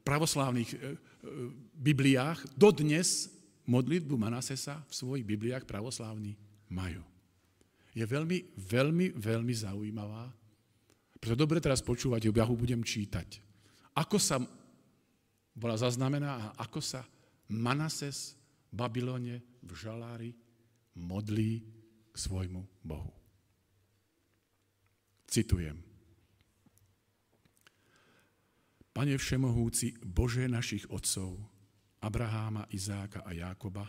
[0.07, 0.81] pravoslávnych e, e,
[1.75, 3.27] Bibliách dodnes
[3.67, 6.39] modlitbu Manasesa v svojich Bibliách pravoslávni
[6.71, 7.03] majú.
[7.93, 10.31] Je veľmi, veľmi, veľmi zaujímavá.
[11.19, 13.43] Preto dobre teraz počúvať, ja ho budem čítať.
[13.99, 14.39] Ako sa
[15.53, 17.05] bola zaznamená a ako sa
[17.53, 18.39] Manases
[18.73, 20.31] v Babylone v žalári
[20.97, 21.61] modlí
[22.13, 23.22] k svojmu Bohu.
[25.33, 25.81] Citujem.
[28.93, 31.41] Pane Všemohúci, Bože našich otcov,
[32.05, 33.89] Abraháma, Izáka a Jákoba,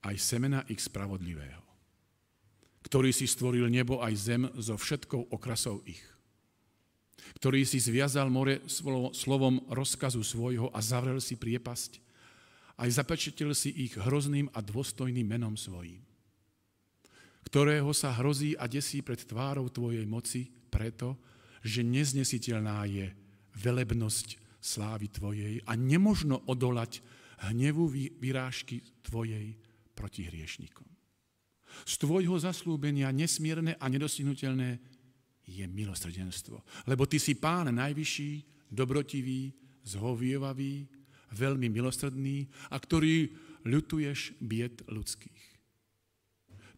[0.00, 1.60] aj semena ich spravodlivého,
[2.88, 6.00] ktorý si stvoril nebo aj zem so všetkou okrasou ich,
[7.36, 8.64] ktorý si zviazal more
[9.12, 12.00] slovom rozkazu svojho a zavrel si priepasť,
[12.80, 16.05] aj zapečetil si ich hrozným a dôstojným menom svojím
[17.46, 21.14] ktorého sa hrozí a desí pred tvárou Tvojej moci preto,
[21.62, 23.06] že neznesiteľná je
[23.62, 27.00] velebnosť slávy Tvojej a nemožno odolať
[27.46, 27.86] hnevu
[28.18, 29.54] vyrážky Tvojej
[29.94, 30.84] proti hriešnikom.
[31.86, 34.82] Z Tvojho zaslúbenia nesmierne a nedosihnutelné
[35.46, 36.58] je milosrdenstvo.
[36.90, 38.30] Lebo Ty si Pán najvyšší,
[38.74, 39.54] dobrotivý,
[39.86, 40.88] zhovievavý,
[41.30, 43.30] veľmi milosrdný a ktorý
[43.66, 45.55] ľutuješ bied ľudských.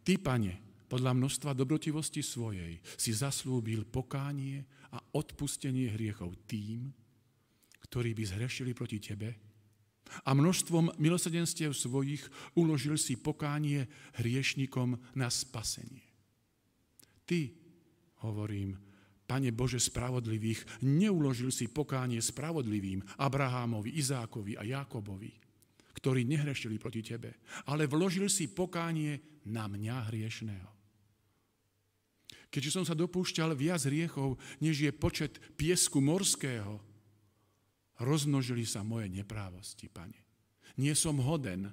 [0.09, 0.57] Ty, pane,
[0.89, 6.89] podľa množstva dobrotivosti svojej si zaslúbil pokánie a odpustenie hriechov tým,
[7.85, 9.37] ktorí by zhrešili proti tebe
[10.25, 12.25] a množstvom milosedenstiev svojich
[12.57, 13.85] uložil si pokánie
[14.17, 16.09] hriešnikom na spasenie.
[17.29, 17.53] Ty,
[18.25, 18.81] hovorím,
[19.29, 25.48] Pane Bože spravodlivých, neuložil si pokánie spravodlivým Abrahámovi, Izákovi a Jákobovi,
[25.99, 30.71] ktorí nehrešili proti Tebe, ale vložil si pokánie na mňa hriešného.
[32.49, 36.81] Keďže som sa dopúšťal viac riechov, než je počet piesku morského,
[38.01, 40.17] rozmnožili sa moje neprávosti, pane.
[40.79, 41.69] Nie som hoden,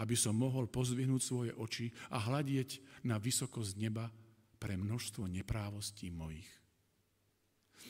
[0.00, 4.08] aby som mohol pozvihnúť svoje oči a hľadieť na vysokosť neba
[4.56, 6.48] pre množstvo neprávostí mojich.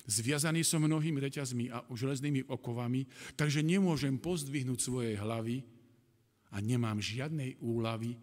[0.05, 5.65] Zviazaný som mnohými reťazmi a železnými okovami, takže nemôžem pozdvihnúť svojej hlavy
[6.53, 8.15] a nemám žiadnej úlavy,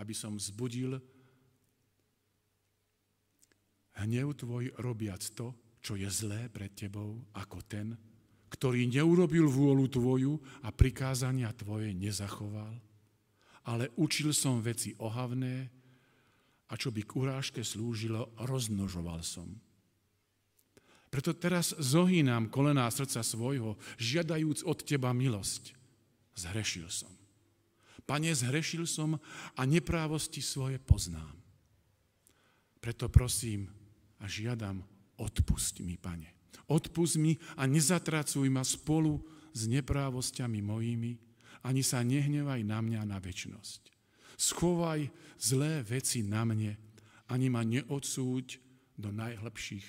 [0.00, 0.96] aby som vzbudil
[4.02, 7.92] hnev tvoj robiac to, čo je zlé pred tebou, ako ten,
[8.48, 10.32] ktorý neurobil vôľu tvoju
[10.64, 12.72] a prikázania tvoje nezachoval,
[13.68, 15.68] ale učil som veci ohavné
[16.68, 19.48] a čo by k urážke slúžilo, rozmnožoval som.
[21.12, 25.76] Preto teraz zohýnam kolená srdca svojho, žiadajúc od teba milosť.
[26.32, 27.12] Zhrešil som.
[28.02, 29.16] Pane, zhrešil som
[29.56, 31.38] a neprávosti svoje poznám.
[32.82, 33.70] Preto prosím,
[34.22, 34.82] a žiadam,
[35.18, 36.30] odpust mi, pane.
[36.70, 39.22] Odpust mi a nezatracuj ma spolu
[39.54, 41.18] s neprávosťami mojimi,
[41.62, 43.94] ani sa nehnevaj na mňa na väčnosť.
[44.34, 45.06] Schovaj
[45.38, 46.74] zlé veci na mne,
[47.30, 48.58] ani ma neodsúď
[48.98, 49.86] do najhlbších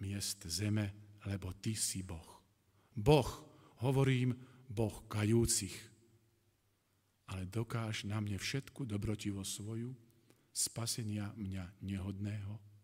[0.00, 0.92] miest zeme,
[1.28, 2.40] lebo Ty si Boh.
[2.96, 3.28] Boh,
[3.84, 4.36] hovorím,
[4.68, 5.93] Boh kajúcich.
[7.30, 9.96] Ale dokáž na mne všetku dobrotivo svoju,
[10.54, 12.74] spasenia mňa nehodného,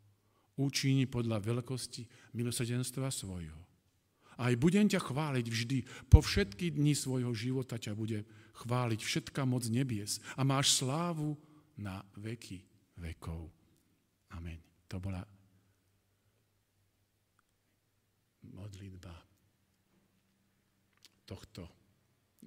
[0.60, 2.04] Učíni podľa veľkosti
[2.36, 3.56] milosedenstva svojho.
[4.36, 5.78] Aj budem ťa chváliť vždy,
[6.12, 8.28] po všetky dni svojho života ťa bude
[8.60, 11.32] chváliť všetka moc nebies a máš slávu
[11.80, 12.60] na veky
[13.00, 13.48] vekov.
[14.36, 14.60] Amen.
[14.92, 15.24] To bola
[18.52, 19.16] modlitba
[21.24, 21.64] tohto,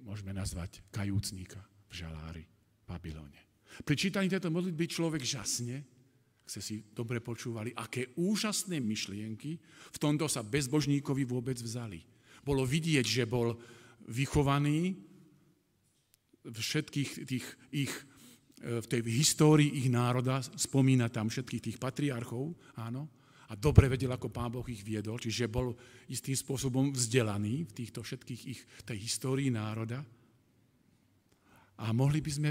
[0.06, 3.40] môžeme nazvať kajúcníka v žalári v Babylone.
[3.82, 5.82] Pri čítaní tejto modlitby človek žasne,
[6.44, 9.58] ak ste si dobre počúvali, aké úžasné myšlienky
[9.90, 12.04] v tomto sa bezbožníkovi vôbec vzali.
[12.44, 13.56] Bolo vidieť, že bol
[14.04, 15.00] vychovaný
[16.44, 17.92] všetkých tých ich,
[18.60, 23.08] e, v tej histórii ich národa, spomína tam všetkých tých patriarchov, áno,
[23.48, 25.76] a dobre vedel, ako Pán Boh ich viedol, čiže bol
[26.08, 30.00] istým spôsobom vzdelaný v týchto všetkých ich, tej histórii národa.
[31.82, 32.50] A mohli by sme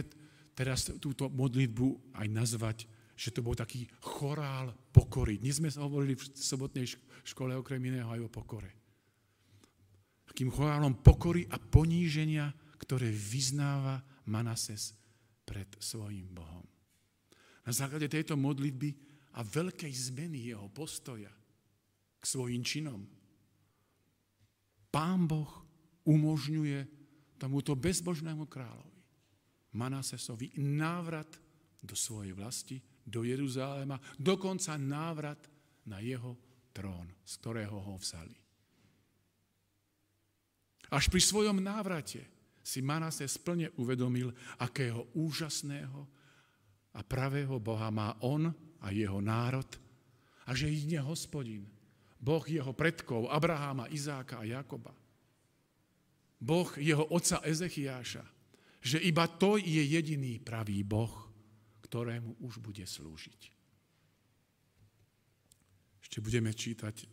[0.52, 2.78] teraz túto modlitbu aj nazvať
[3.14, 5.38] že to bol taký chorál pokory.
[5.38, 6.90] Dnes sme hovorili v sobotnej
[7.24, 8.72] škole okrem iného aj o pokore.
[10.34, 12.50] Takým chorálom pokory a poníženia,
[12.82, 14.98] ktoré vyznáva Manases
[15.46, 16.66] pred svojim Bohom.
[17.64, 18.90] Na základe tejto modlitby
[19.38, 21.32] a veľkej zmeny jeho postoja
[22.18, 23.06] k svojim činom.
[24.90, 25.50] Pán Boh
[26.04, 26.80] umožňuje
[27.38, 28.93] tomuto bezbožnému kráľovi
[29.74, 31.30] Manasesovi návrat
[31.84, 35.42] do svojej vlasti, do Jeruzalema, dokonca návrat
[35.90, 36.40] na jeho
[36.72, 38.38] trón, z ktorého ho vzali.
[40.94, 42.22] Až pri svojom návrate
[42.64, 44.32] si Manase splne uvedomil,
[44.62, 46.08] akého úžasného
[46.96, 49.68] a pravého Boha má on a jeho národ
[50.48, 51.68] a že ich hospodin,
[52.24, 54.96] Boh jeho predkov, Abraháma, Izáka a Jakoba.
[56.40, 58.24] Boh jeho otca Ezechiáša,
[58.84, 61.32] že iba to je jediný pravý Boh,
[61.88, 63.42] ktorému už bude slúžiť.
[66.04, 67.08] Ešte budeme čítať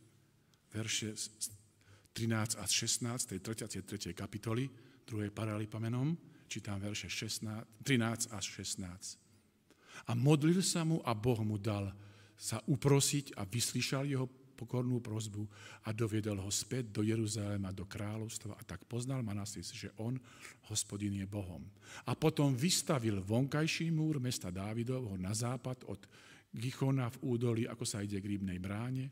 [0.75, 4.11] verše 13 a 16 tej 33.
[4.19, 4.67] kapitoly
[5.07, 5.31] 2.
[5.31, 6.19] paralipamenom.
[6.51, 10.11] Čítam verše 16, 13 až 16.
[10.11, 11.95] A modlil sa mu a Boh mu dal
[12.35, 14.27] sa uprosiť a vyslyšal jeho
[14.61, 15.49] pokornú prozbu
[15.89, 20.21] a doviedol ho späť do Jeruzalema, do kráľovstva a tak poznal Manasis, že on,
[20.69, 21.65] hospodin, je Bohom.
[22.05, 26.05] A potom vystavil vonkajší múr mesta Dávidovho na západ od
[26.53, 29.09] Gichona v údolí, ako sa ide k rybnej bráne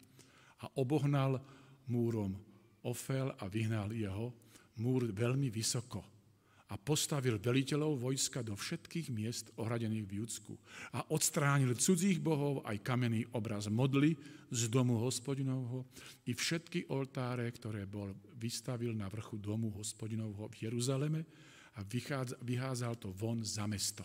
[0.61, 1.41] a obohnal
[1.89, 2.37] múrom
[2.85, 4.31] Ofel a vyhnal jeho
[4.79, 6.18] múr veľmi vysoko
[6.69, 10.53] a postavil veliteľov vojska do všetkých miest ohradených v Judsku
[10.93, 14.13] a odstránil cudzích bohov aj kamenný obraz modly
[14.53, 15.89] z domu hospodinovho
[16.29, 21.25] i všetky oltáre, ktoré bol vystavil na vrchu domu hospodinovho v Jeruzaleme
[21.77, 21.85] a
[22.45, 24.05] vychádzal to von za mesto.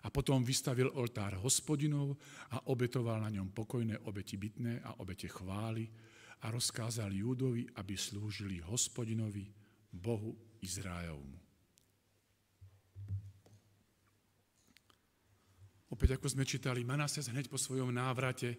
[0.00, 2.16] A potom vystavil oltár hospodinov
[2.56, 5.84] a obetoval na ňom pokojné obeti bytné a obete chvály
[6.40, 9.44] a rozkázal Júdovi, aby slúžili hospodinovi,
[9.92, 10.32] Bohu
[10.64, 11.49] Izraelovmu.
[15.90, 18.54] Opäť ako sme čítali, Manases hneď po svojom návrate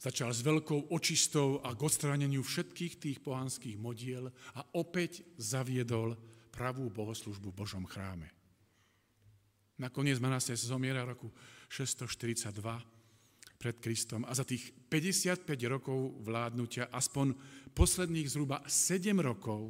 [0.00, 6.16] začal s veľkou očistou a k odstráneniu všetkých tých pohanských modiel a opäť zaviedol
[6.48, 8.32] pravú bohoslužbu v Božom chráme.
[9.76, 11.28] Nakoniec Manases zomiera roku
[11.68, 12.48] 642
[13.60, 17.36] pred Kristom a za tých 55 rokov vládnutia aspoň
[17.76, 19.68] posledných zhruba 7 rokov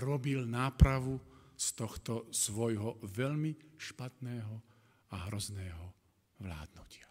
[0.00, 1.20] robil nápravu
[1.52, 4.65] z tohto svojho veľmi špatného
[5.12, 5.92] a hrozného
[6.42, 7.06] vládnutia.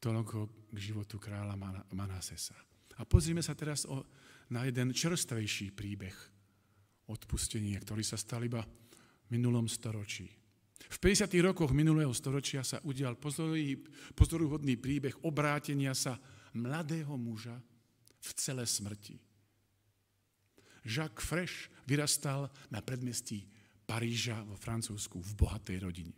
[0.00, 1.60] Toľko k životu kráľa
[1.92, 2.56] Manasesa.
[2.96, 4.00] A pozrime sa teraz o,
[4.48, 6.16] na jeden čerstvejší príbeh
[7.12, 10.28] odpustenia, ktorý sa stal iba v minulom storočí.
[10.80, 11.28] V 50.
[11.44, 13.20] rokoch minulého storočia sa udial
[14.16, 16.16] pozoruhodný príbeh obrátenia sa
[16.56, 17.60] mladého muža
[18.20, 19.20] v celé smrti.
[20.88, 23.44] Jacques Fresh vyrastal na predmestí
[23.90, 26.14] Paríža vo Francúzsku v bohatej rodine.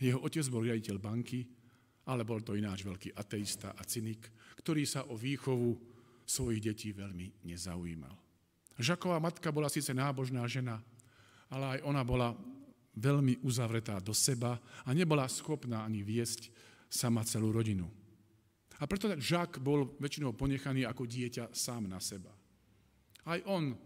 [0.00, 1.44] Jeho otec bol riaditeľ banky,
[2.08, 5.76] ale bol to ináč veľký ateista a cynik, ktorý sa o výchovu
[6.24, 8.16] svojich detí veľmi nezaujímal.
[8.80, 10.80] Žaková matka bola síce nábožná žena,
[11.52, 12.32] ale aj ona bola
[12.96, 14.56] veľmi uzavretá do seba
[14.88, 16.48] a nebola schopná ani viesť
[16.88, 17.84] sama celú rodinu.
[18.80, 22.32] A preto Žak bol väčšinou ponechaný ako dieťa sám na seba.
[23.28, 23.76] Aj on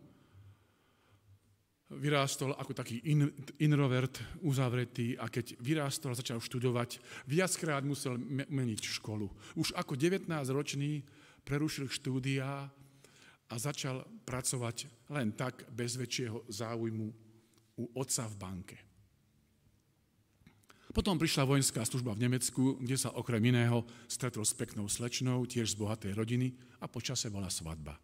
[1.88, 8.80] vyrástol ako taký in, introvert, uzavretý a keď vyrástol a začal študovať, viackrát musel meniť
[9.00, 9.28] školu.
[9.56, 11.00] Už ako 19-ročný
[11.48, 12.68] prerušil štúdia
[13.48, 17.08] a začal pracovať len tak bez väčšieho záujmu
[17.80, 18.78] u otca v banke.
[20.92, 25.76] Potom prišla vojenská služba v Nemecku, kde sa okrem iného stretol s peknou slečnou, tiež
[25.76, 27.96] z bohatej rodiny a počase bola svadba.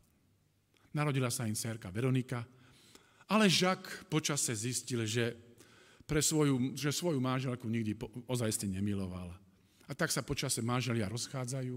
[0.94, 2.44] Narodila sa im cerka Veronika,
[3.28, 5.32] ale Žak počase zistil, že,
[6.04, 7.96] pre svoju, že svoju máželku nikdy
[8.28, 9.32] ozajste nemiloval.
[9.84, 11.76] A tak sa počase máželia rozchádzajú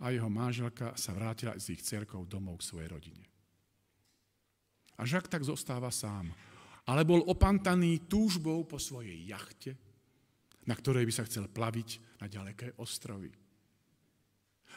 [0.00, 3.24] a jeho máželka sa vrátila s ich cerkou domov k svojej rodine.
[5.00, 6.28] A Žak tak zostáva sám.
[6.88, 9.76] Ale bol opantaný túžbou po svojej jachte,
[10.68, 13.32] na ktorej by sa chcel plaviť na ďaleké ostrovy.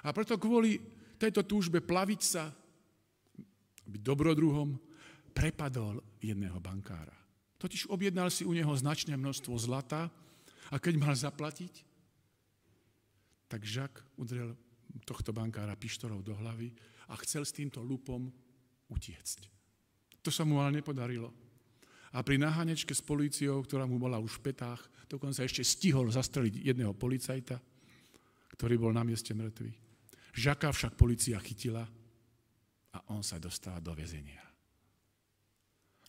[0.04, 0.80] A preto kvôli
[1.20, 2.52] tejto túžbe plaviť sa,
[3.84, 4.76] byť dobrodruhom,
[5.34, 7.18] prepadol jedného bankára.
[7.58, 10.08] Totiž objednal si u neho značné množstvo zlata
[10.70, 11.84] a keď mal zaplatiť,
[13.50, 14.54] tak Žak udrel
[15.06, 16.74] tohto bankára pištolov do hlavy
[17.10, 18.30] a chcel s týmto lupom
[18.90, 19.50] utiecť.
[20.24, 21.34] To sa mu ale nepodarilo.
[22.14, 26.62] A pri nahanečke s políciou, ktorá mu bola už v petách, dokonca ešte stihol zastreliť
[26.62, 27.58] jedného policajta,
[28.54, 29.74] ktorý bol na mieste mŕtvy.
[30.38, 31.86] Žaka však policia chytila
[32.94, 34.53] a on sa dostal do väzenia.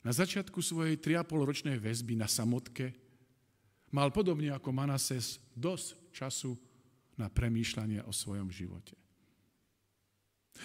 [0.05, 2.93] Na začiatku svojej 3,5 ročnej väzby na samotke
[3.89, 6.53] mal podobne ako Manases dosť času
[7.17, 8.95] na premýšľanie o svojom živote.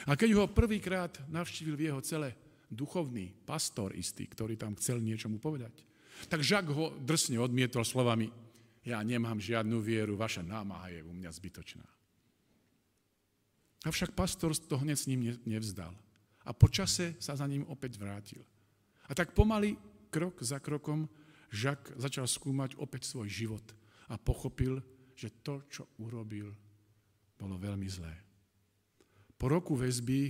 [0.06, 2.36] A keď ho prvýkrát navštívil v jeho cele
[2.70, 5.74] duchovný pastor istý, ktorý tam chcel niečomu povedať,
[6.28, 8.28] tak Žak ho drsne odmietol slovami
[8.90, 11.86] ja nemám žiadnu vieru, vaša námaha je u mňa zbytočná.
[13.86, 15.96] Avšak pastor to hneď s ním nevzdal.
[16.44, 18.44] A počase sa za ním opäť vrátil.
[19.10, 19.74] A tak pomaly,
[20.14, 21.10] krok za krokom,
[21.50, 23.66] Žak začal skúmať opäť svoj život
[24.14, 24.78] a pochopil,
[25.18, 26.54] že to, čo urobil,
[27.34, 28.14] bolo veľmi zlé.
[29.34, 30.30] Po roku väzby,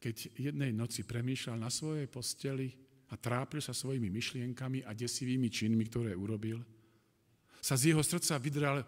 [0.00, 2.72] keď jednej noci premýšľal na svojej posteli
[3.12, 6.64] a trápil sa svojimi myšlienkami a desivými činmi, ktoré urobil,
[7.60, 8.80] sa z jeho srdca vydral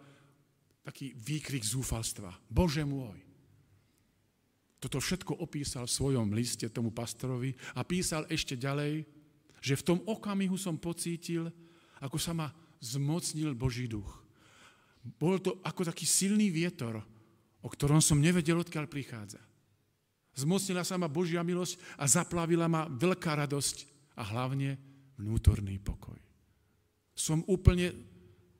[0.80, 2.32] taký výkrik zúfalstva.
[2.48, 3.25] Bože môj!
[4.76, 9.08] Toto všetko opísal v svojom liste tomu pastorovi a písal ešte ďalej,
[9.64, 11.48] že v tom okamihu som pocítil,
[11.98, 12.52] ako sa ma
[12.84, 14.20] zmocnil Boží duch.
[15.00, 17.00] Bol to ako taký silný vietor,
[17.64, 19.40] o ktorom som nevedel, odkiaľ prichádza.
[20.36, 23.76] Zmocnila sa ma Božia milosť a zaplavila ma veľká radosť
[24.20, 24.76] a hlavne
[25.16, 26.20] vnútorný pokoj.
[27.16, 27.96] Som úplne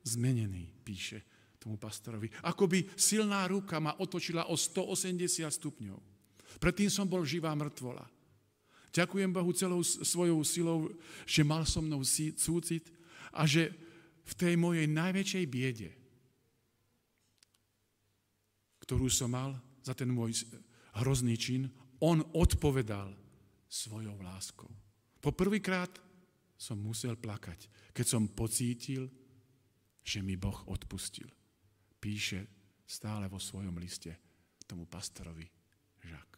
[0.01, 1.36] zmenený, píše
[1.67, 2.31] tomu pastorovi.
[2.47, 5.99] Ako by silná ruka ma otočila o 180 stupňov.
[6.63, 8.07] Predtým som bol živá mŕtvola.
[8.95, 10.87] Ďakujem Bohu celou svojou silou,
[11.27, 12.87] že mal so mnou súcit
[13.35, 13.75] a že
[14.23, 15.91] v tej mojej najväčšej biede
[18.87, 19.51] ktorú som mal
[19.83, 20.47] za ten môj
[21.03, 21.67] hrozný čin,
[21.99, 23.11] on odpovedal
[23.67, 24.71] svojou láskou.
[25.19, 25.91] Po prvýkrát
[26.55, 29.11] som musel plakať, keď som pocítil,
[30.07, 31.27] že mi Boh odpustil.
[31.97, 32.45] Píše
[32.87, 34.15] stále vo svojom liste
[34.67, 35.47] tomu pastorovi
[36.03, 36.31] Žak.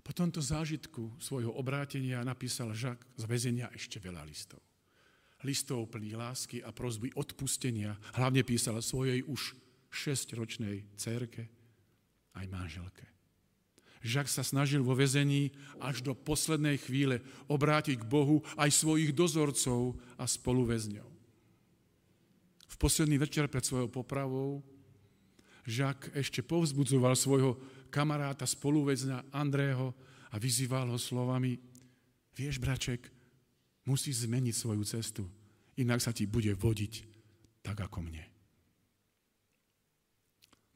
[0.00, 4.58] Po tomto zážitku svojho obrátenia napísal Žak z väzenia ešte veľa listov.
[5.44, 7.96] Listov plných lásky a prozby odpustenia.
[8.16, 9.56] Hlavne písal svojej už
[9.92, 11.48] 6-ročnej cerke
[12.36, 13.06] aj manželke.
[14.00, 17.20] Žak sa snažil vo vezení až do poslednej chvíle
[17.52, 21.19] obrátiť k Bohu aj svojich dozorcov a spoluväzňov.
[22.70, 24.62] V posledný večer pred svojou popravou
[25.66, 27.60] Žak ešte povzbudzoval svojho
[27.92, 29.92] kamaráta spoluväzňa Andrého
[30.32, 31.58] a vyzýval ho slovami
[32.30, 33.10] Vieš, braček,
[33.84, 35.28] musíš zmeniť svoju cestu,
[35.76, 37.04] inak sa ti bude vodiť
[37.60, 38.24] tak ako mne.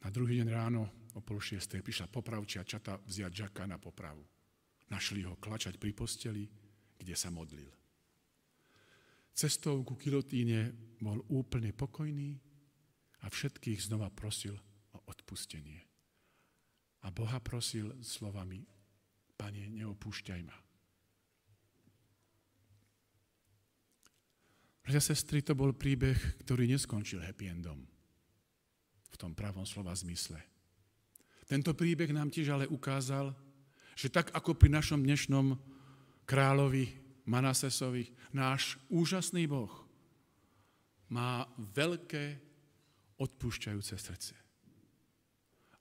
[0.04, 0.84] Na druhý deň ráno
[1.16, 4.20] o pol šiestej prišla popravčia čata vziať Žaka na popravu.
[4.92, 6.44] Našli ho klačať pri posteli,
[7.00, 7.83] kde sa modlil.
[9.34, 10.70] Cestou ku kilotíne
[11.02, 12.38] bol úplne pokojný
[13.20, 14.54] a všetkých znova prosil
[14.94, 15.82] o odpustenie.
[17.04, 18.62] A Boha prosil slovami,
[19.34, 20.54] Pane, neopúšťaj ma.
[24.86, 26.16] Bratia sestry, to bol príbeh,
[26.46, 27.82] ktorý neskončil happy endom.
[29.10, 30.38] V tom pravom slova zmysle.
[31.44, 33.34] Tento príbeh nám tiež ale ukázal,
[33.98, 35.58] že tak ako pri našom dnešnom
[36.28, 39.72] kráľovi Manasesovi, náš úžasný Boh
[41.08, 42.36] má veľké
[43.16, 44.34] odpúšťajúce srdce.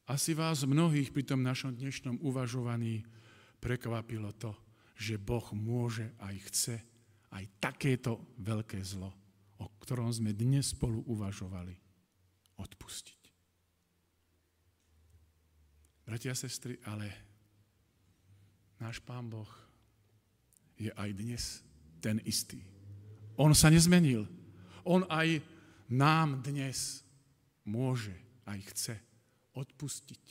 [0.08, 3.04] Asi vás mnohých pri tom našom dnešnom uvažovaní
[3.64, 4.52] prekvapilo to,
[5.00, 6.76] že Boh môže aj chce
[7.34, 9.10] aj takéto veľké zlo,
[9.58, 11.74] o ktorom sme dnes spolu uvažovali,
[12.62, 13.22] odpustiť.
[16.04, 17.08] Bratia a sestry, ale
[18.78, 19.50] náš Pán Boh
[20.78, 21.44] je aj dnes
[22.04, 22.62] ten istý.
[23.40, 24.28] On sa nezmenil.
[24.84, 25.40] On aj
[25.88, 27.02] nám dnes
[27.64, 28.14] môže,
[28.44, 28.96] aj chce
[29.56, 30.24] odpustiť,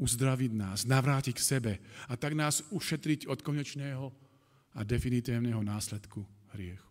[0.00, 1.72] uzdraviť nás, navrátiť k sebe
[2.08, 4.08] a tak nás ušetriť od konečného
[4.76, 6.24] a definitívneho následku
[6.56, 6.86] hriechu.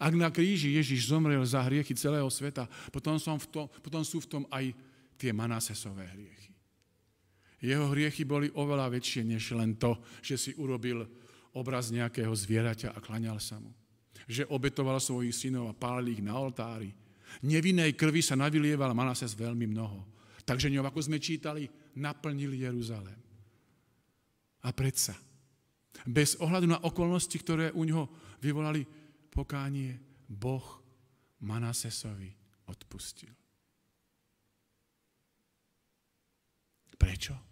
[0.00, 4.24] Ak na kríži Ježiš zomrel za hriechy celého sveta, potom, som v tom, potom sú
[4.24, 4.72] v tom aj
[5.20, 6.51] tie Manasesové hriechy.
[7.62, 11.06] Jeho hriechy boli oveľa väčšie než len to, že si urobil
[11.54, 13.70] obraz nejakého zvieraťa a klaňal sa mu.
[14.26, 16.90] Že obetoval svojich synov a pálil ich na oltári.
[17.46, 20.02] Nevinnej krvi sa navylieval Manases veľmi mnoho.
[20.42, 23.18] Takže ňou, ako sme čítali, naplnil Jeruzalém.
[24.66, 25.14] A predsa,
[26.02, 28.10] bez ohľadu na okolnosti, ktoré u ňoho
[28.42, 28.82] vyvolali
[29.30, 30.82] pokánie, Boh
[31.46, 32.30] Manasesovi
[32.66, 33.30] odpustil.
[36.98, 37.51] Prečo?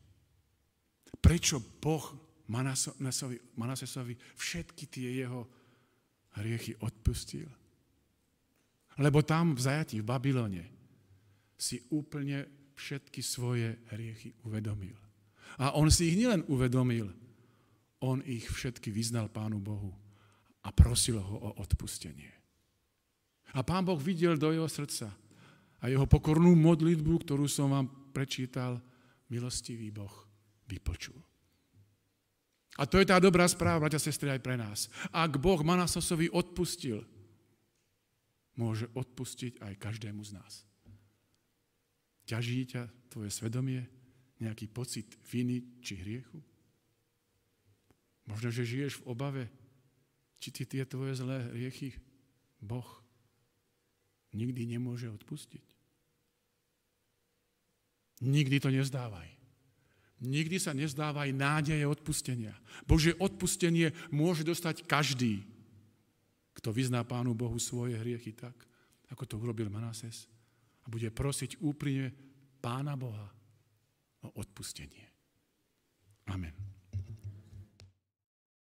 [1.18, 2.14] Prečo Boh
[3.58, 5.46] Manasesovi, všetky tie jeho
[6.38, 7.50] hriechy odpustil?
[9.00, 10.64] Lebo tam v zajati v Babylone
[11.56, 12.46] si úplne
[12.76, 14.96] všetky svoje hriechy uvedomil.
[15.61, 17.12] A on si ich nielen uvedomil,
[18.00, 19.92] on ich všetky vyznal Pánu Bohu
[20.64, 22.32] a prosil ho o odpustenie.
[23.52, 25.11] A Pán Boh videl do jeho srdca
[25.80, 28.78] a jeho pokornú modlitbu, ktorú som vám prečítal,
[29.28, 30.30] milostivý Boh
[30.71, 31.18] vypočul.
[32.79, 34.87] A to je tá dobrá správa, bratia sestry, aj pre nás.
[35.11, 37.03] Ak Boh Manasosovi odpustil,
[38.55, 40.62] môže odpustiť aj každému z nás.
[42.31, 43.85] Ťaží ťa tvoje svedomie,
[44.39, 46.39] nejaký pocit viny či hriechu?
[48.31, 49.45] Možno, že žiješ v obave,
[50.41, 51.99] či ti tie tvoje zlé hriechy
[52.62, 52.87] Boh
[54.33, 55.64] nikdy nemôže odpustiť.
[58.21, 59.39] Nikdy to nezdávaj.
[60.21, 62.53] Nikdy sa nezdávaj nádeje odpustenia.
[62.85, 65.41] Bože odpustenie môže dostať každý,
[66.53, 68.53] kto vyzná Pánu Bohu svoje hriechy tak,
[69.09, 70.29] ako to urobil Manases
[70.85, 72.12] a bude prosiť úprimne
[72.61, 73.33] Pána Boha
[74.21, 75.09] o odpustenie.
[76.29, 76.70] Amen.